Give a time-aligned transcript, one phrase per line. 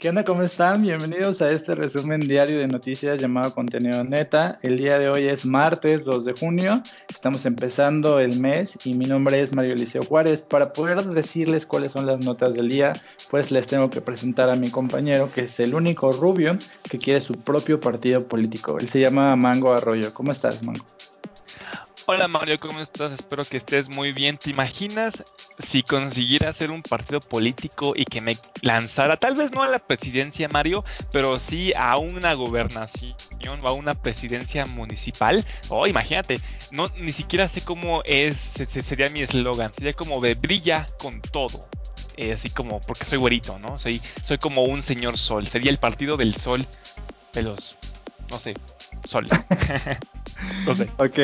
[0.00, 0.24] ¿Qué onda?
[0.24, 0.80] ¿Cómo están?
[0.80, 4.58] Bienvenidos a este resumen diario de noticias llamado Contenido Neta.
[4.62, 6.82] El día de hoy es martes 2 de junio.
[7.10, 10.40] Estamos empezando el mes y mi nombre es Mario Eliseo Juárez.
[10.40, 12.94] Para poder decirles cuáles son las notas del día,
[13.30, 16.56] pues les tengo que presentar a mi compañero que es el único rubio
[16.88, 18.78] que quiere su propio partido político.
[18.78, 20.14] Él se llama Mango Arroyo.
[20.14, 20.86] ¿Cómo estás, Mango?
[22.12, 23.12] Hola Mario, ¿cómo estás?
[23.12, 24.36] Espero que estés muy bien.
[24.36, 25.22] ¿Te imaginas
[25.60, 29.78] si consiguiera hacer un partido político y que me lanzara, tal vez no a la
[29.78, 33.14] presidencia Mario, pero sí a una gobernación
[33.62, 35.46] o a una presidencia municipal?
[35.68, 36.40] Oh, imagínate,
[36.72, 41.68] no ni siquiera sé cómo es, sería mi eslogan, sería como de brilla con todo.
[42.16, 43.78] Eh, así como, porque soy güerito, ¿no?
[43.78, 46.66] Soy, soy como un señor sol, sería el partido del sol
[47.34, 47.76] de los,
[48.28, 48.54] no sé,
[49.04, 49.28] sol.
[50.66, 50.90] no sé.
[50.98, 51.18] Ok,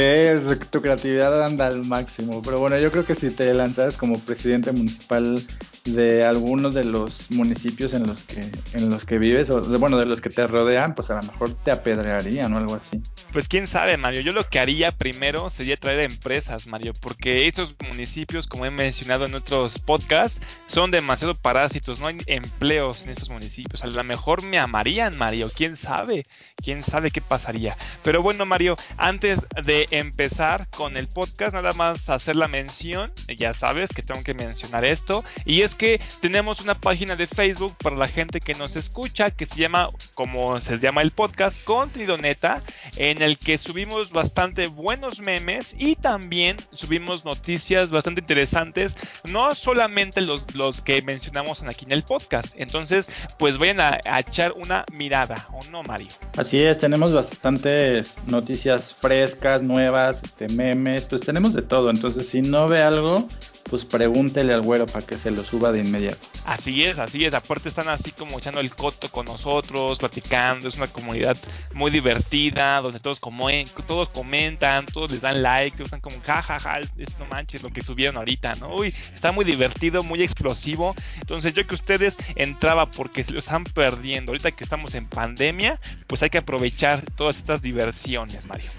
[0.70, 2.42] tu creatividad anda al máximo.
[2.42, 5.40] Pero bueno, yo creo que si te lanzas como presidente municipal
[5.86, 9.98] de algunos de los municipios en los que en los que vives o de, bueno
[9.98, 13.00] de los que te rodean pues a lo mejor te apedrearían o algo así.
[13.32, 14.20] Pues quién sabe Mario.
[14.20, 19.26] Yo lo que haría primero sería traer empresas Mario porque estos municipios como he mencionado
[19.26, 22.00] en otros podcasts son demasiado parásitos.
[22.00, 23.82] No hay empleos en esos municipios.
[23.82, 25.50] A lo mejor me amarían Mario.
[25.54, 26.26] Quién sabe
[26.62, 32.08] quién sabe qué pasaría pero bueno Mario antes de empezar con el podcast nada más
[32.08, 33.12] hacer la mención.
[33.38, 35.24] Ya sabes que tengo que mencionar esto.
[35.44, 39.46] Y es que tenemos una página de Facebook para la gente que nos escucha que
[39.46, 42.62] se llama, como se llama el podcast, Contenido Neta,
[42.96, 50.20] en el que subimos bastante buenos memes y también subimos noticias bastante interesantes, no solamente
[50.20, 52.54] los, los que mencionamos aquí en el podcast.
[52.56, 56.08] Entonces, pues vayan a, a echar una mirada, ¿o no, Mario?
[56.36, 61.90] Así es, tenemos bastantes noticias frescas, nuevas, este, memes, pues tenemos de todo.
[61.90, 63.28] Entonces, si no ve algo,
[63.68, 66.18] pues pregúntele al güero para que se lo suba de inmediato.
[66.44, 67.34] Así es, así es.
[67.34, 70.68] Aparte están así como echando el coto con nosotros, platicando.
[70.68, 71.36] Es una comunidad
[71.74, 73.48] muy divertida, donde todos, como,
[73.86, 77.70] todos comentan, todos les dan like, todos están como, jajaja, ja, es no manches lo
[77.70, 78.74] que subieron ahorita, ¿no?
[78.74, 80.94] Uy, está muy divertido, muy explosivo.
[81.20, 84.32] Entonces yo que ustedes entraba porque se lo están perdiendo.
[84.32, 88.70] Ahorita que estamos en pandemia, pues hay que aprovechar todas estas diversiones, Mario.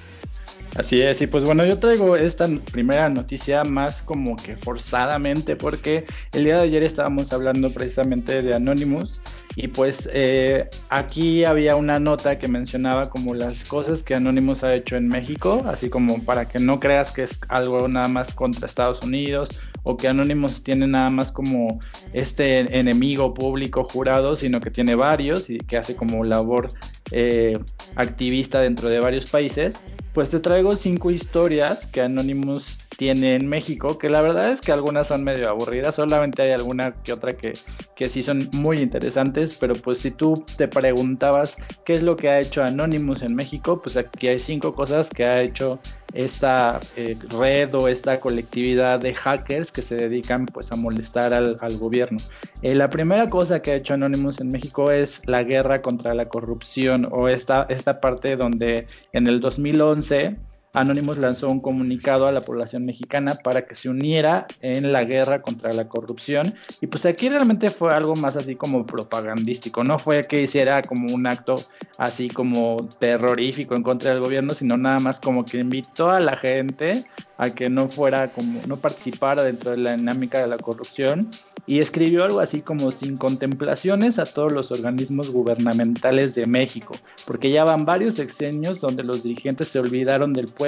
[0.77, 6.05] Así es, y pues bueno, yo traigo esta primera noticia más como que forzadamente porque
[6.33, 9.19] el día de ayer estábamos hablando precisamente de Anonymous
[9.55, 14.75] y pues eh, aquí había una nota que mencionaba como las cosas que Anonymous ha
[14.75, 18.67] hecho en México, así como para que no creas que es algo nada más contra
[18.67, 19.49] Estados Unidos
[19.81, 21.79] o que Anonymous tiene nada más como
[22.13, 26.67] este enemigo público jurado, sino que tiene varios y que hace como labor
[27.11, 27.57] eh,
[27.95, 29.79] activista dentro de varios países,
[30.13, 34.71] pues te traigo cinco historias que Anonymous tiene en México, que la verdad es que
[34.71, 37.53] algunas son medio aburridas, solamente hay alguna que otra que,
[37.95, 42.29] que sí son muy interesantes, pero pues si tú te preguntabas qué es lo que
[42.29, 45.79] ha hecho Anonymous en México, pues aquí hay cinco cosas que ha hecho
[46.13, 51.57] esta eh, red o esta colectividad de hackers que se dedican pues a molestar al,
[51.77, 52.17] gobierno.
[52.63, 56.27] Eh, la primera cosa que ha hecho Anonymous en México es la guerra contra la
[56.27, 60.37] corrupción o esta, esta parte donde en el 2011
[60.77, 65.41] Anonymous lanzó un comunicado a la población mexicana para que se uniera en la guerra
[65.41, 66.53] contra la corrupción.
[66.81, 71.13] Y pues aquí realmente fue algo más así como propagandístico, no fue que hiciera como
[71.13, 71.55] un acto
[71.97, 76.37] así como terrorífico en contra del gobierno, sino nada más como que invitó a la
[76.37, 77.05] gente
[77.39, 81.29] a que no fuera como, no participara dentro de la dinámica de la corrupción
[81.67, 86.95] y escribió algo así como sin contemplaciones a todos los organismos gubernamentales de México,
[87.25, 90.66] porque ya van varios sexenios donde los dirigentes se olvidaron del pueblo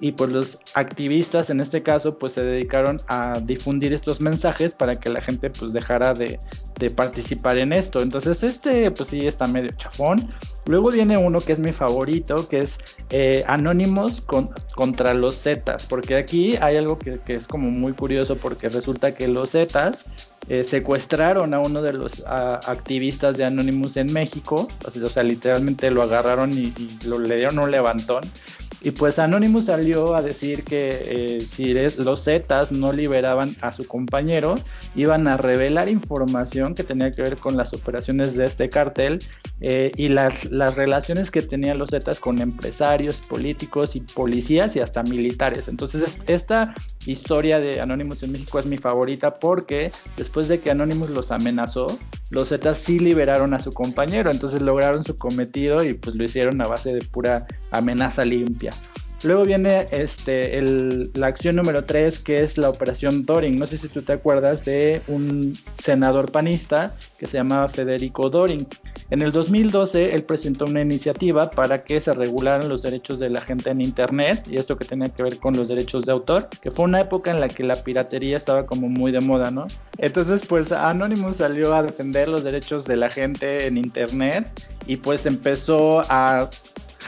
[0.00, 4.94] y pues los activistas en este caso pues se dedicaron a difundir estos mensajes para
[4.94, 6.38] que la gente pues dejara de,
[6.78, 8.00] de participar en esto.
[8.00, 10.28] Entonces este pues sí está medio chafón.
[10.66, 12.78] Luego viene uno que es mi favorito, que es
[13.08, 18.68] eh, Anónimos contra los Zetas, porque aquí hay algo que, es como muy curioso, porque
[18.68, 20.04] resulta que los Zetas
[20.46, 26.02] eh, secuestraron a uno de los activistas de Anonymous en México, o sea, literalmente lo
[26.02, 28.24] agarraron y, y lo, le dieron un levantón.
[28.80, 33.84] Y pues Anonymous salió a decir que eh, si los Zetas no liberaban a su
[33.84, 34.54] compañero,
[34.94, 39.18] iban a revelar información que tenía que ver con las operaciones de este cartel
[39.60, 44.80] eh, y las, las, relaciones que tenían los Zetas con empresarios, políticos y policías y
[44.80, 45.66] hasta militares.
[45.66, 46.74] Entonces esta
[47.12, 51.98] historia de Anonymous en México es mi favorita porque después de que Anonymous los amenazó,
[52.30, 56.60] los Zetas sí liberaron a su compañero, entonces lograron su cometido y pues lo hicieron
[56.60, 58.72] a base de pura amenaza limpia.
[59.24, 60.62] Luego viene este,
[61.14, 63.58] la acción número 3, que es la operación Doring.
[63.58, 68.64] No sé si tú te acuerdas de un senador panista que se llamaba Federico Doring.
[69.10, 73.40] En el 2012 él presentó una iniciativa para que se regularan los derechos de la
[73.40, 76.70] gente en Internet y esto que tenía que ver con los derechos de autor, que
[76.70, 79.66] fue una época en la que la piratería estaba como muy de moda, ¿no?
[79.96, 84.50] Entonces pues Anonymous salió a defender los derechos de la gente en Internet
[84.86, 86.50] y pues empezó a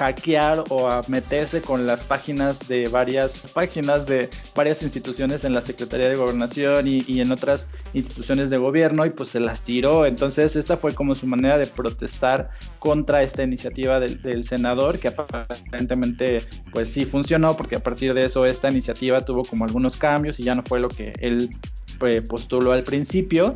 [0.00, 5.61] hackear o a meterse con las páginas de varias páginas de varias instituciones en la
[5.61, 10.06] Secretaría de Gobernación y, en otras instituciones de gobierno y pues se las tiró.
[10.06, 12.49] Entonces esta fue como su manera de protestar
[12.79, 16.38] contra esta iniciativa del, senador que aparentemente
[16.73, 20.44] pues sí funcionó porque a partir de eso esta iniciativa tuvo como algunos cambios y
[20.44, 21.50] ya no fue lo que él
[21.99, 23.55] pues, postuló al principio.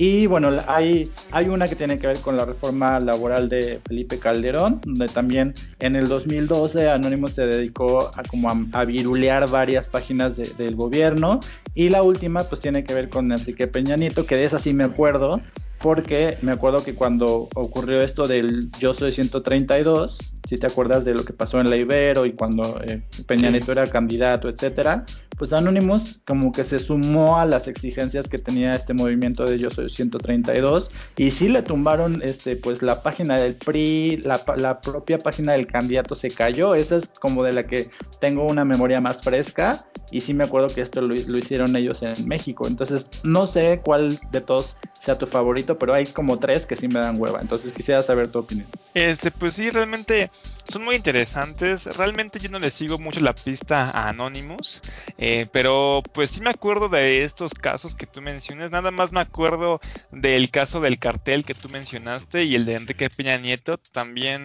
[0.00, 4.20] Y bueno, hay, hay una que tiene que ver con la reforma laboral de Felipe
[4.20, 10.36] Calderón, donde también en el 2012 Anónimo se dedicó a como a, virulear varias páginas
[10.56, 11.40] del gobierno.
[11.74, 14.72] Y la última pues tiene que ver con Enrique Peña Nieto, que de esa sí
[14.72, 15.40] me acuerdo,
[15.80, 21.12] porque me acuerdo que cuando ocurrió esto del Yo Soy 132, si te acuerdas de
[21.12, 25.04] lo que pasó en la Ibero y cuando eh, Peña Nieto era candidato, etcétera,
[25.36, 29.68] pues Anonymous como que se sumó a las exigencias que tenía este movimiento de Yo
[29.68, 35.52] Soy 132 y sí le tumbaron este pues la página del PRI, la, propia página
[35.52, 39.86] del candidato se cayó, esa es como de la que tengo una memoria más fresca
[40.10, 43.82] y sí me acuerdo que esto lo, lo hicieron ellos en México, entonces no sé
[43.84, 47.40] cuál de todos sea tu favorito, pero hay como tres que sí me dan hueva,
[47.40, 48.66] entonces quisiera saber tu opinión.
[48.94, 50.30] Este, pues sí, realmente
[50.68, 51.86] son muy interesantes.
[51.96, 54.80] Realmente yo no le sigo mucho la pista a Anonymous,
[55.16, 58.70] eh, pero pues sí me acuerdo de estos casos que tú mencionas.
[58.70, 59.80] Nada más me acuerdo
[60.12, 63.78] del caso del cartel que tú mencionaste y el de Enrique Peña Nieto.
[63.92, 64.44] También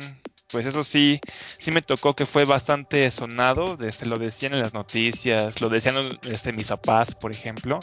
[0.53, 1.19] pues eso sí,
[1.57, 6.19] sí me tocó que fue bastante sonado, desde lo decían en las noticias, lo decían
[6.29, 7.79] este, mis papás, por ejemplo.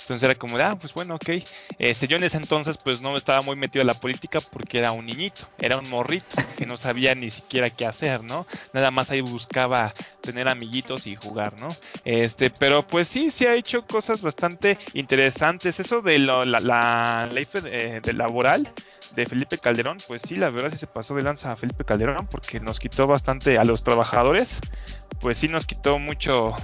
[0.00, 1.44] Entonces era como ah, pues bueno, ok.
[1.80, 4.92] Este, yo en ese entonces pues no estaba muy metido en la política porque era
[4.92, 8.46] un niñito, era un morrito que no sabía ni siquiera qué hacer, ¿no?
[8.72, 11.66] Nada más ahí buscaba tener amiguitos y jugar, ¿no?
[12.04, 15.80] Este, pero pues sí, sí ha hecho cosas bastante interesantes.
[15.80, 18.72] Eso de la, la, ley de, de laboral,
[19.14, 22.26] de Felipe Calderón, pues sí, la verdad sí se pasó de lanza a Felipe Calderón
[22.30, 24.60] porque nos quitó bastante a los trabajadores,
[25.20, 26.54] pues sí nos quitó mucho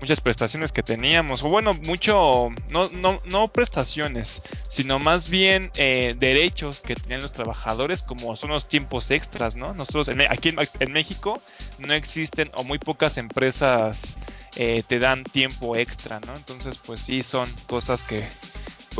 [0.00, 6.16] muchas prestaciones que teníamos, o bueno, mucho, no, no, no prestaciones, sino más bien eh,
[6.18, 9.74] derechos que tenían los trabajadores, como son los tiempos extras, ¿no?
[9.74, 11.40] Nosotros aquí en, en, México
[11.78, 14.18] no existen o muy pocas empresas
[14.56, 16.34] eh, te dan tiempo extra, ¿no?
[16.34, 18.26] Entonces, pues sí, son cosas que,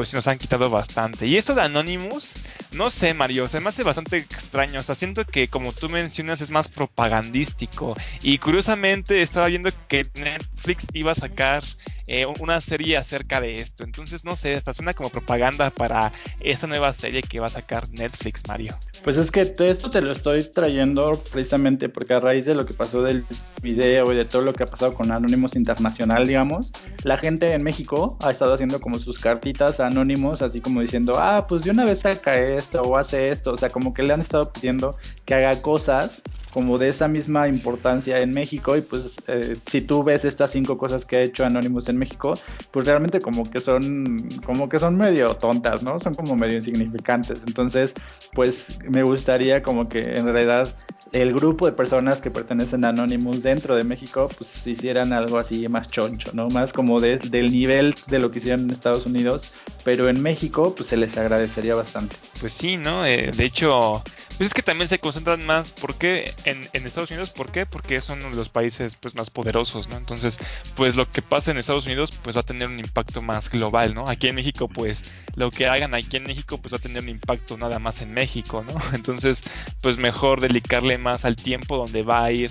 [0.00, 1.26] pues nos han quitado bastante.
[1.26, 2.32] Y esto de Anonymous,
[2.72, 4.80] no sé, Mario, se me hace bastante extraño.
[4.80, 7.94] O sea, siento que como tú mencionas es más propagandístico.
[8.22, 11.64] Y curiosamente estaba viendo que Netflix iba a sacar
[12.06, 13.84] eh, una serie acerca de esto.
[13.84, 17.86] Entonces, no sé, esta suena como propaganda para esta nueva serie que va a sacar
[17.90, 18.78] Netflix, Mario.
[19.02, 22.74] Pues es que esto te lo estoy trayendo precisamente porque a raíz de lo que
[22.74, 23.24] pasó del
[23.62, 26.70] video y de todo lo que ha pasado con Anónimos Internacional, digamos,
[27.02, 31.14] la gente en México ha estado haciendo como sus cartitas a Anónimos, así como diciendo,
[31.16, 34.12] ah, pues de una vez saca esto o hace esto, o sea, como que le
[34.12, 39.18] han estado pidiendo que haga cosas como de esa misma importancia en México y pues
[39.28, 42.34] eh, si tú ves estas cinco cosas que ha hecho Anonymous en México,
[42.70, 45.98] pues realmente como que son como que son medio tontas, ¿no?
[45.98, 47.42] Son como medio insignificantes.
[47.46, 47.94] Entonces,
[48.32, 50.74] pues me gustaría como que en realidad
[51.12, 55.68] el grupo de personas que pertenecen a Anonymous dentro de México, pues hicieran algo así
[55.68, 56.48] más choncho, ¿no?
[56.48, 59.52] Más como del nivel de lo que hicieron en Estados Unidos,
[59.84, 62.16] pero en México, pues se les agradecería bastante.
[62.40, 63.04] Pues sí, ¿no?
[63.06, 64.02] Eh, de hecho,
[64.40, 66.32] pues es que también se concentran más, ¿por qué?
[66.46, 67.66] En, Estados Unidos, ¿por qué?
[67.66, 69.98] Porque son los países pues más poderosos, ¿no?
[69.98, 70.38] Entonces,
[70.76, 73.92] pues lo que pasa en Estados Unidos pues va a tener un impacto más global,
[73.92, 74.08] ¿no?
[74.08, 75.02] Aquí en México pues
[75.34, 78.14] lo que hagan aquí en México pues va a tener un impacto nada más en
[78.14, 78.80] México, ¿no?
[78.94, 79.42] Entonces,
[79.82, 82.50] pues mejor dedicarle más al tiempo donde va a ir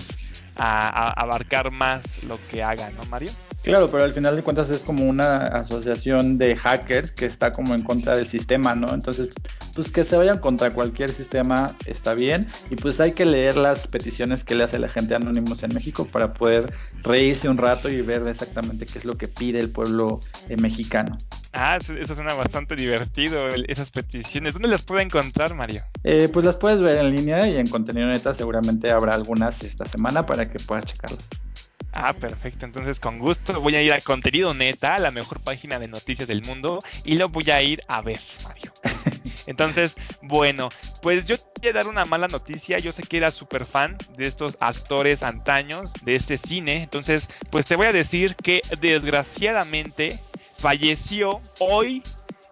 [0.54, 3.32] a, a abarcar más lo que haga, ¿no, Mario?
[3.62, 7.74] Claro, pero al final de cuentas es como una asociación de hackers que está como
[7.74, 8.94] en contra del sistema, ¿no?
[8.94, 9.30] Entonces,
[9.74, 13.86] pues que se vayan contra cualquier sistema está bien y pues hay que leer las
[13.86, 18.00] peticiones que le hace la gente anónimos en México para poder reírse un rato y
[18.00, 21.18] ver exactamente qué es lo que pide el pueblo eh, mexicano.
[21.52, 24.54] Ah, eso suena bastante divertido, esas peticiones.
[24.54, 25.82] ¿Dónde las puedo encontrar, Mario?
[26.04, 29.84] Eh, pues las puedes ver en línea y en contenido neta seguramente habrá algunas esta
[29.84, 31.28] semana para que puedas checarlas.
[31.92, 32.66] Ah, perfecto.
[32.66, 36.42] Entonces, con gusto voy a ir a Contenido Neta, la mejor página de noticias del
[36.42, 38.72] mundo, y lo voy a ir a ver, Mario.
[39.46, 40.68] Entonces, bueno,
[41.02, 42.78] pues yo quiero dar una mala noticia.
[42.78, 46.82] Yo sé que era súper fan de estos actores antaños, de este cine.
[46.82, 50.18] Entonces, pues te voy a decir que desgraciadamente
[50.58, 52.02] falleció hoy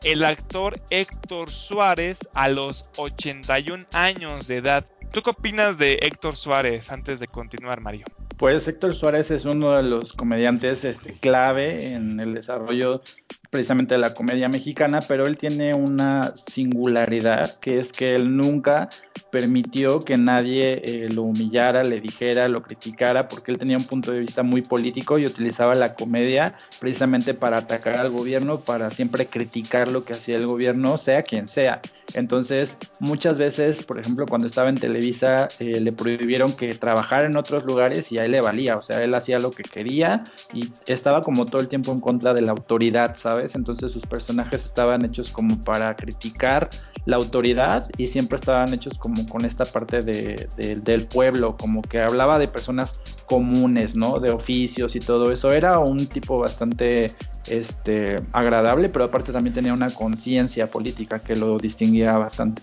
[0.03, 4.85] el actor Héctor Suárez a los 81 años de edad.
[5.13, 8.07] ¿Tú qué opinas de Héctor Suárez antes de continuar, Mario?
[8.39, 13.03] Pues Héctor Suárez es uno de los comediantes este, clave en el desarrollo
[13.51, 18.89] precisamente de la comedia mexicana, pero él tiene una singularidad que es que él nunca
[19.31, 24.13] permitió que nadie eh, lo humillara, le dijera, lo criticara, porque él tenía un punto
[24.13, 29.27] de vista muy político y utilizaba la comedia precisamente para atacar al gobierno, para siempre
[29.27, 31.81] criticar lo que hacía el gobierno, sea quien sea.
[32.15, 37.37] Entonces, muchas veces, por ejemplo, cuando estaba en Televisa, eh, le prohibieron que trabajara en
[37.37, 40.23] otros lugares y a él le valía, o sea, él hacía lo que quería
[40.55, 43.55] y estaba como todo el tiempo en contra de la autoridad, ¿sabes?
[43.55, 46.71] Entonces sus personajes estaban hechos como para criticar
[47.05, 52.01] la autoridad y siempre estaban hechos como con esta parte de, del pueblo, como que
[52.01, 54.21] hablaba de personas comunes, ¿no?
[54.21, 55.53] De oficios y todo eso.
[55.53, 57.13] Era un tipo bastante
[57.49, 62.63] este, agradable, pero aparte también tenía una conciencia política que lo distinguía bastante.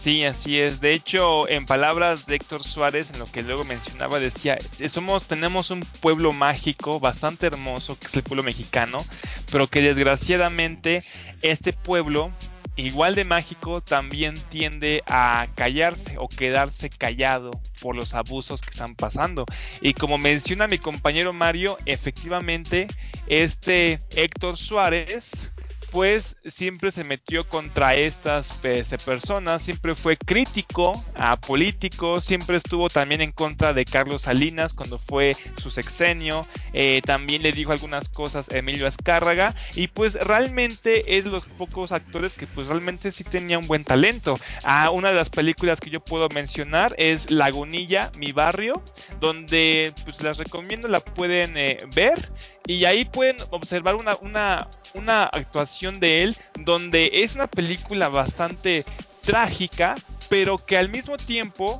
[0.00, 0.80] Sí, así es.
[0.80, 4.56] De hecho, en palabras de Héctor Suárez, en lo que luego mencionaba, decía,
[4.88, 9.04] somos, tenemos un pueblo mágico bastante hermoso, que es el pueblo mexicano,
[9.52, 11.04] pero que desgraciadamente
[11.42, 12.30] este pueblo
[12.76, 17.50] igual de mágico también tiende a callarse o quedarse callado
[17.80, 19.44] por los abusos que están pasando.
[19.80, 22.86] Y como menciona mi compañero Mario, efectivamente
[23.26, 25.52] este Héctor Suárez
[25.90, 32.88] pues siempre se metió contra estas este, personas, siempre fue crítico a políticos, siempre estuvo
[32.88, 38.08] también en contra de Carlos Salinas cuando fue su sexenio, eh, también le dijo algunas
[38.08, 43.24] cosas a Emilio Azcárraga y pues realmente es los pocos actores que pues realmente sí
[43.24, 44.36] tenía un buen talento.
[44.64, 48.82] Ah, una de las películas que yo puedo mencionar es Lagunilla, mi barrio,
[49.20, 52.30] donde pues las recomiendo, la pueden eh, ver
[52.66, 58.84] y ahí pueden observar una, una, una actuación de él donde es una película bastante
[59.22, 59.96] trágica,
[60.28, 61.78] pero que al mismo tiempo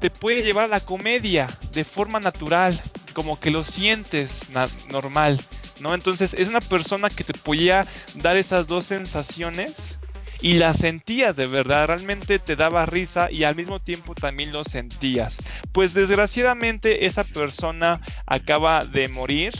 [0.00, 2.80] te puede llevar a la comedia de forma natural,
[3.12, 4.46] como que lo sientes
[4.90, 5.40] normal,
[5.80, 5.94] ¿no?
[5.94, 7.86] Entonces es una persona que te podía
[8.16, 9.98] dar esas dos sensaciones
[10.40, 14.64] y las sentías de verdad, realmente te daba risa y al mismo tiempo también lo
[14.64, 15.38] sentías.
[15.70, 19.54] Pues desgraciadamente esa persona acaba de morir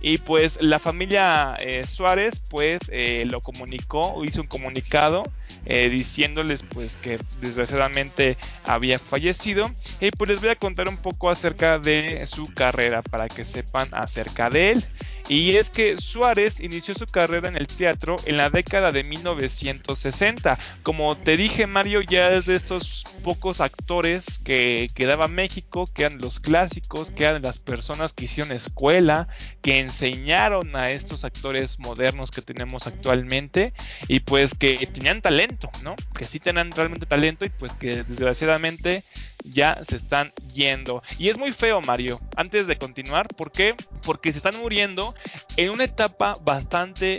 [0.00, 5.24] y pues la familia eh, Suárez pues eh, lo comunicó, hizo un comunicado
[5.64, 9.70] eh, diciéndoles pues que desgraciadamente había fallecido.
[10.00, 13.88] Y pues les voy a contar un poco acerca de su carrera para que sepan
[13.92, 14.84] acerca de él.
[15.28, 20.58] Y es que Suárez inició su carrera en el teatro en la década de 1960.
[20.82, 26.04] Como te dije, Mario ya es de estos pocos actores que, que daba México, que
[26.04, 29.28] eran los clásicos, que eran las personas que hicieron escuela,
[29.60, 33.74] que enseñaron a estos actores modernos que tenemos actualmente
[34.08, 35.94] y pues que tenían talento, ¿no?
[36.16, 39.04] Que sí tenían realmente talento y pues que desgraciadamente
[39.50, 41.02] ya se están yendo.
[41.18, 42.20] Y es muy feo, Mario.
[42.36, 43.74] Antes de continuar, ¿por qué?
[44.02, 45.14] Porque se están muriendo
[45.56, 47.18] en una etapa bastante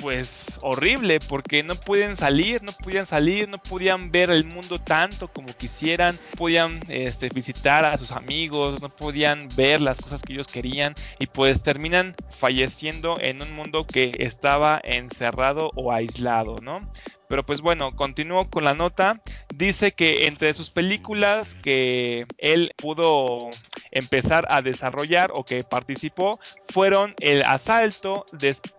[0.00, 5.28] pues horrible porque no pueden salir, no podían salir, no podían ver el mundo tanto
[5.28, 10.46] como quisieran, podían este, visitar a sus amigos, no podían ver las cosas que ellos
[10.46, 16.80] querían y pues terminan falleciendo en un mundo que estaba encerrado o aislado, ¿no?
[17.28, 19.20] Pero pues bueno, continúo con la nota.
[19.54, 23.50] Dice que entre sus películas que él pudo
[23.90, 26.38] empezar a desarrollar o que participó
[26.68, 28.24] fueron El Asalto,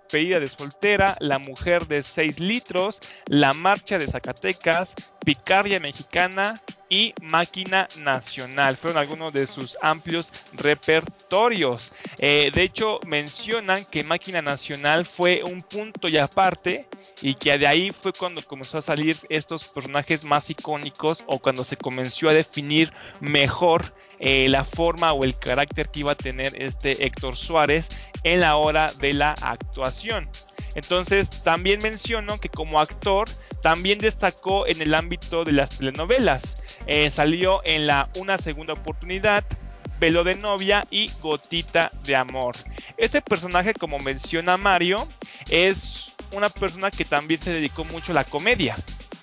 [0.10, 7.14] Despedida de Soltera, La Mujer de 6 litros, La Marcha de Zacatecas, Picaria Mexicana y
[7.22, 8.76] Máquina Nacional.
[8.76, 11.92] Fueron algunos de sus amplios repertorios.
[12.18, 16.88] Eh, de hecho, mencionan que Máquina Nacional fue un punto y aparte
[17.22, 21.64] y que de ahí fue cuando comenzó a salir estos personajes más icónicos o cuando
[21.64, 26.62] se comenzó a definir mejor eh, la forma o el carácter que iba a tener
[26.62, 27.88] este Héctor Suárez
[28.24, 30.30] en la hora de la actuación.
[30.76, 33.28] Entonces también menciono que como actor
[33.62, 36.64] también destacó en el ámbito de las telenovelas.
[36.88, 39.44] Eh, salió en la Una Segunda Oportunidad,
[40.00, 42.56] Velo de Novia y Gotita de Amor.
[42.98, 45.08] Este personaje, como menciona Mario,
[45.50, 48.76] es una persona que también se dedicó mucho a la comedia.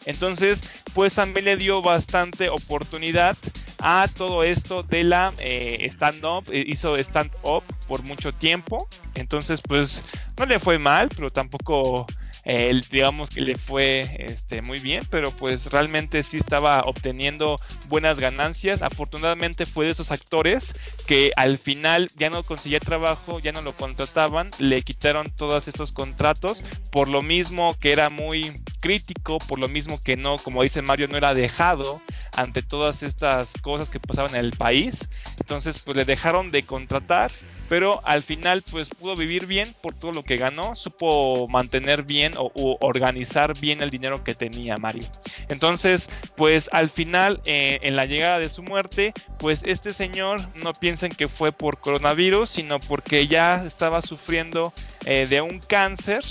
[0.05, 3.37] Entonces, pues también le dio bastante oportunidad
[3.79, 6.45] a todo esto de la eh, stand-up.
[6.51, 8.89] Eh, hizo stand-up por mucho tiempo.
[9.15, 10.03] Entonces, pues
[10.39, 12.07] no le fue mal, pero tampoco
[12.49, 17.57] eh, digamos que le fue este, muy bien, pero pues realmente sí estaba obteniendo
[17.89, 18.83] buenas ganancias.
[18.83, 20.77] Afortunadamente fue de esos actores
[21.09, 25.91] que al final ya no conseguía trabajo, ya no lo contrataban, le quitaron todos estos
[25.91, 30.83] contratos, por lo mismo que era muy crítico, por lo mismo que no, como dice
[30.83, 32.01] Mario, no era dejado
[32.37, 35.09] ante todas estas cosas que pasaban en el país.
[35.41, 37.31] Entonces, pues le dejaron de contratar,
[37.69, 42.33] pero al final, pues pudo vivir bien por todo lo que ganó, supo mantener bien
[42.37, 45.05] o, organizar bien el dinero que tenía Mario.
[45.49, 50.73] Entonces, pues al final, eh, en la llegada de su muerte, pues este señor no
[50.73, 54.73] piensen que fue por coronavirus, sino porque ya estaba sufriendo
[55.05, 56.23] eh, de un cáncer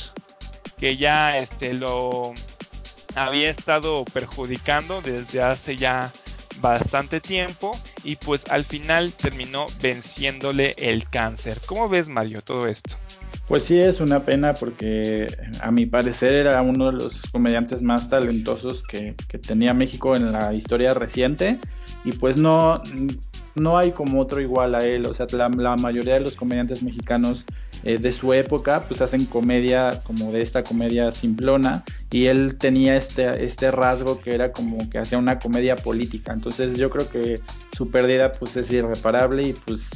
[0.79, 2.33] que ya este, lo
[3.15, 6.11] había estado perjudicando desde hace ya
[6.61, 7.71] bastante tiempo
[8.03, 11.59] y pues al final terminó venciéndole el cáncer.
[11.65, 12.95] ¿Cómo ves Mario todo esto?
[13.47, 15.27] Pues sí, es una pena porque
[15.61, 20.31] a mi parecer era uno de los comediantes más talentosos que, que tenía México en
[20.31, 21.59] la historia reciente
[22.03, 22.81] y pues no,
[23.55, 26.81] no hay como otro igual a él, o sea, la, la mayoría de los comediantes
[26.81, 27.45] mexicanos
[27.85, 32.95] eh, de su época, pues hacen comedia como de esta comedia simplona y él tenía
[32.95, 37.35] este, este rasgo que era como que hacía una comedia política, entonces yo creo que
[37.77, 39.89] su pérdida pues es irreparable y pues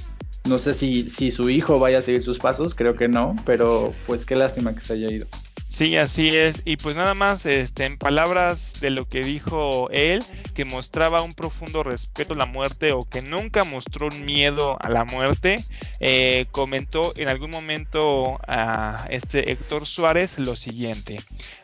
[0.47, 3.91] no sé si, si su hijo vaya a seguir sus pasos, creo que no, pero
[4.05, 5.27] pues qué lástima que se haya ido.
[5.69, 6.63] Sí, así es.
[6.65, 10.23] Y pues nada más, este, en palabras de lo que dijo él,
[10.55, 14.89] que mostraba un profundo respeto a la muerte o que nunca mostró un miedo a
[14.89, 15.63] la muerte,
[15.99, 21.17] eh, comentó en algún momento a este Héctor Suárez lo siguiente.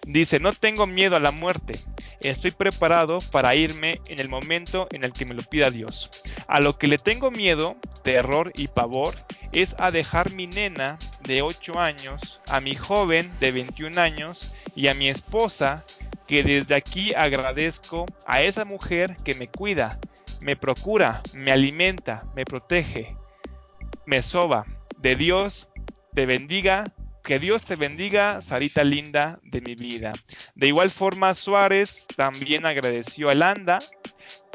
[0.06, 1.80] Dice, no tengo miedo a la muerte,
[2.22, 6.12] estoy preparado para irme en el momento en el que me lo pida Dios.
[6.48, 9.16] A lo que le tengo miedo, terror y pavor
[9.56, 14.88] es a dejar mi nena de 8 años, a mi joven de 21 años y
[14.88, 15.86] a mi esposa,
[16.28, 19.98] que desde aquí agradezco a esa mujer que me cuida,
[20.42, 23.16] me procura, me alimenta, me protege,
[24.06, 24.66] me soba.
[24.98, 25.70] De Dios
[26.14, 26.84] te bendiga,
[27.24, 30.12] que Dios te bendiga, Sarita linda de mi vida.
[30.56, 33.80] De igual forma, Suárez también agradeció a Landa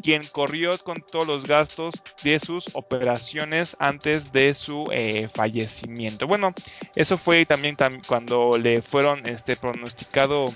[0.02, 6.26] quien corrió con todos los gastos de sus operaciones antes de su eh, fallecimiento.
[6.26, 6.54] Bueno,
[6.96, 10.46] eso fue también cuando le fueron este, pronosticado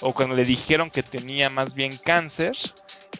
[0.00, 2.56] o cuando le dijeron que tenía más bien cáncer.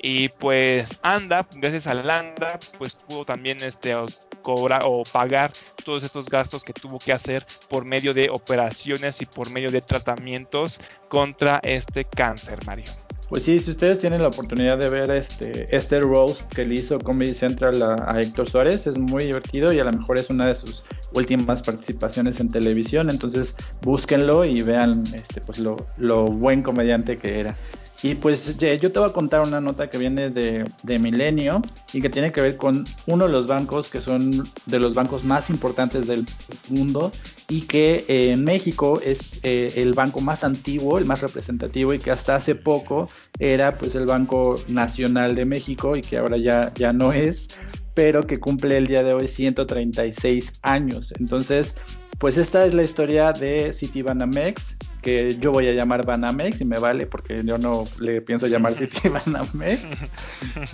[0.03, 3.95] Y pues anda, gracias a Anda, pues pudo también este,
[4.41, 5.53] cobrar o pagar
[5.85, 9.83] todos estos gastos que tuvo que hacer por medio de operaciones y por medio de
[9.83, 12.91] tratamientos contra este cáncer, Mario.
[13.31, 16.99] Pues sí, si ustedes tienen la oportunidad de ver este, este roast que le hizo
[16.99, 20.57] Comedy Central a, Héctor Suárez, es muy divertido y a lo mejor es una de
[20.57, 20.83] sus
[21.15, 27.39] últimas participaciones en televisión, entonces búsquenlo y vean este, pues lo, lo buen comediante que
[27.39, 27.57] era.
[28.03, 31.63] Y pues yo te voy a contar una nota que viene de, de, Milenio
[31.93, 35.23] y que tiene que ver con uno de los bancos que son de los bancos
[35.23, 36.25] más importantes del
[36.71, 37.13] mundo
[37.51, 41.99] y que eh, en México es eh, el banco más antiguo, el más representativo y
[41.99, 43.09] que hasta hace poco
[43.41, 47.49] era pues el Banco Nacional de México y que ahora ya, ya no es,
[47.95, 51.13] pero que cumple el día de hoy 136 años.
[51.19, 51.75] Entonces,
[52.19, 56.79] pues esta es la historia de Citibanamex, que yo voy a llamar Banamex y me
[56.79, 59.81] vale porque yo no le pienso llamar Citibanamex.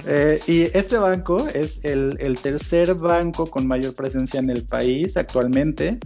[0.06, 5.98] Eh, y este banco es el, tercer banco con mayor presencia en el país actualmente.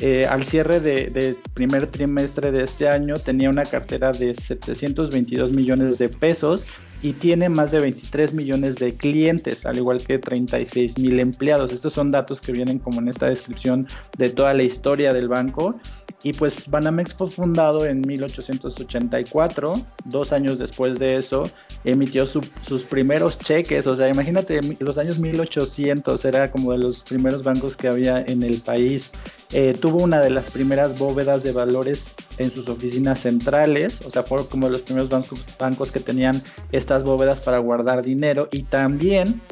[0.00, 5.52] Eh, al cierre del de primer trimestre de este año tenía una cartera de 722
[5.52, 6.66] millones de pesos
[7.04, 11.70] y tiene más de 23 millones de clientes, al igual que 36 mil empleados.
[11.70, 15.78] Estos son datos que vienen como en esta descripción de toda la historia del banco.
[16.24, 19.74] Y pues Banamex fue fundado en 1884,
[20.06, 21.44] dos años después de eso
[21.84, 27.42] emitió sus primeros cheques, o sea, imagínate, los años 1800 era como de los primeros
[27.42, 29.12] bancos que había en el país.
[29.52, 34.22] Eh, tuvo una de las primeras bóvedas de valores en sus oficinas centrales, o sea,
[34.22, 38.62] fue como de los primeros bancos, bancos que tenían estas bóvedas para guardar dinero y
[38.62, 39.42] también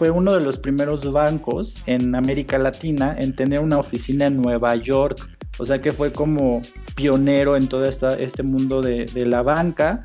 [0.00, 4.74] fue uno de los primeros bancos en América Latina en tener una oficina en Nueva
[4.76, 5.28] York.
[5.60, 6.62] O sea que fue como
[6.94, 10.00] pionero en todo esta, este mundo de, la banca.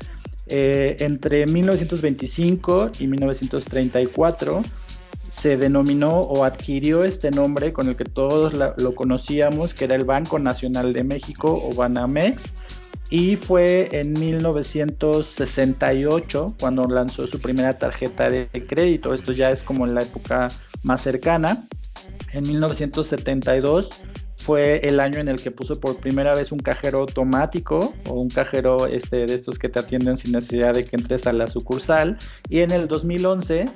[0.48, 4.62] Eh, entre 1925 y 1934
[5.30, 10.04] se denominó o adquirió este nombre con el que todos lo conocíamos, que era el
[10.04, 12.52] Banco Nacional de México o Banamex.
[13.08, 19.14] Y fue en 1968 cuando lanzó su primera tarjeta de crédito.
[19.14, 20.48] Esto ya es como en la época
[20.82, 21.66] más cercana.
[22.32, 23.88] En 1972
[24.46, 28.28] fue el año en el que puso por primera vez un cajero automático o un
[28.30, 32.16] cajero este, de estos que te atienden sin necesidad de que entres a la sucursal.
[32.48, 33.68] Y en el 2011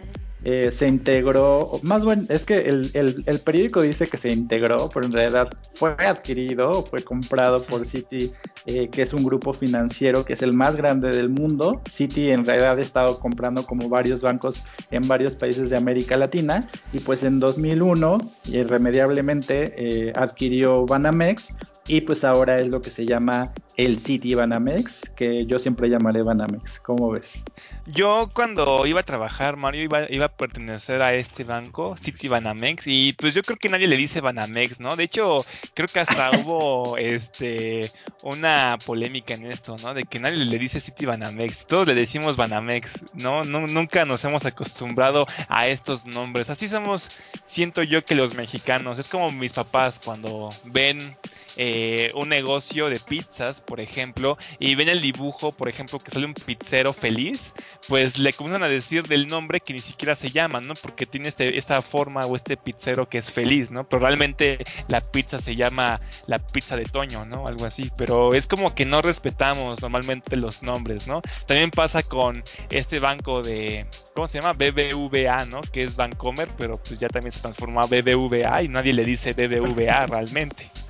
[0.43, 5.05] eh, se integró, más bueno, es que el, el, periódico dice que se integró, pero
[5.05, 8.33] en realidad fue adquirido, fue comprado por Citi,
[8.67, 11.83] eh, que es un grupo financiero que es el más grande del mundo.
[11.89, 16.67] Citi en realidad ha estado comprando como varios bancos en varios países de América Latina
[16.93, 21.55] y pues en 2001 irremediablemente eh, adquirió Banamex
[21.91, 26.23] y pues ahora es lo que se llama el City Banamex, que yo siempre llamaré
[26.23, 26.79] Banamex.
[26.79, 27.43] ¿Cómo ves?
[27.87, 32.87] Yo cuando iba a trabajar, Mario, iba, iba a pertenecer a este banco, City Banamex,
[32.87, 34.95] y pues yo creo que nadie le dice Banamex, ¿no?
[34.95, 35.39] De hecho,
[35.75, 37.91] creo que hasta hubo este
[38.23, 39.93] una polémica en esto, ¿no?
[39.93, 43.43] De que nadie le dice City Banamex, todos le decimos Banamex, ¿no?
[43.43, 46.51] no nunca nos hemos acostumbrado a estos nombres.
[46.51, 47.09] Así somos,
[47.47, 51.17] siento yo que los mexicanos, es como mis papás cuando ven
[51.57, 56.27] eh, un negocio de pizzas, por ejemplo, y ven el dibujo, por ejemplo, que sale
[56.27, 57.53] un pizzero feliz,
[57.89, 60.75] pues le comienzan a decir del nombre que ni siquiera se llama, ¿no?
[60.75, 63.89] Porque tiene este, esta forma o este pizzero que es feliz, ¿no?
[63.89, 64.59] Pero realmente
[64.89, 67.47] la pizza se llama la pizza de Toño, ¿no?
[67.47, 71.23] Algo así, pero es como que no respetamos normalmente los nombres, ¿no?
[71.47, 74.53] También pasa con este banco de, ¿cómo se llama?
[74.53, 75.61] BBVA, ¿no?
[75.61, 79.33] Que es Bancomer, pero pues ya también se transformó a BBVA y nadie le dice
[79.33, 80.71] BBVA realmente.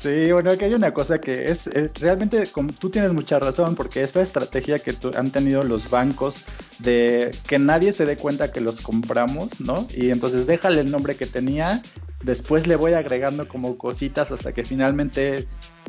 [0.00, 3.74] Sí, bueno, aquí hay una cosa que es, eh, realmente como tú tienes mucha razón,
[3.74, 6.44] porque esta estrategia que han tenido los bancos
[6.78, 9.88] de que nadie se dé cuenta que los compramos, ¿no?
[9.92, 11.82] Y entonces déjale el nombre que tenía,
[12.22, 15.48] después le voy agregando como cositas hasta que finalmente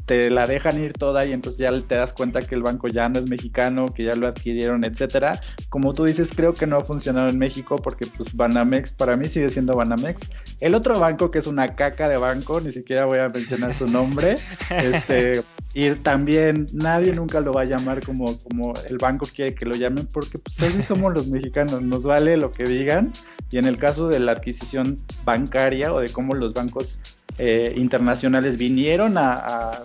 [0.09, 3.07] te la dejan ir toda y entonces ya te das cuenta que el banco ya
[3.09, 5.39] no es mexicano, que ya lo adquirieron, etcétera.
[5.69, 9.27] Como tú dices, creo que no ha funcionado en México porque pues Banamex para mí
[9.27, 10.31] sigue siendo Banamex.
[10.61, 13.85] El otro banco que es una caca de banco, ni siquiera voy a mencionar su
[13.85, 14.37] nombre,
[14.71, 15.43] este
[15.75, 19.75] y también nadie nunca lo va a llamar como, como el banco quiere que lo
[19.75, 23.11] llamen porque pues así somos los mexicanos, nos vale lo que digan
[23.51, 26.99] y en el caso de la adquisición bancaria o de cómo los bancos
[27.37, 29.83] eh, internacionales vinieron a,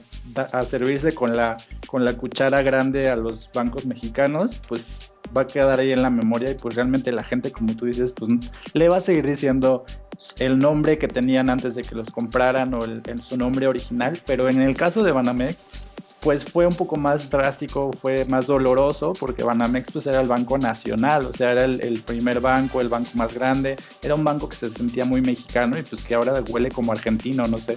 [0.66, 5.80] servirse con la, con la cuchara grande a los bancos mexicanos, pues va a quedar
[5.80, 8.32] ahí en la memoria y pues realmente la gente, como tú dices, pues
[8.72, 9.84] le va a seguir diciendo
[10.38, 14.48] el nombre que tenían antes de que los compraran o el, su nombre original, pero
[14.48, 15.66] en el caso de Banamex,
[16.24, 20.56] pues fue un poco más drástico, fue más doloroso, porque Banamex pues era el banco
[20.56, 24.56] nacional, o sea, era el, primer banco, el banco más grande, era un banco que
[24.56, 27.76] se sentía muy mexicano y pues que ahora huele como argentino, no sé.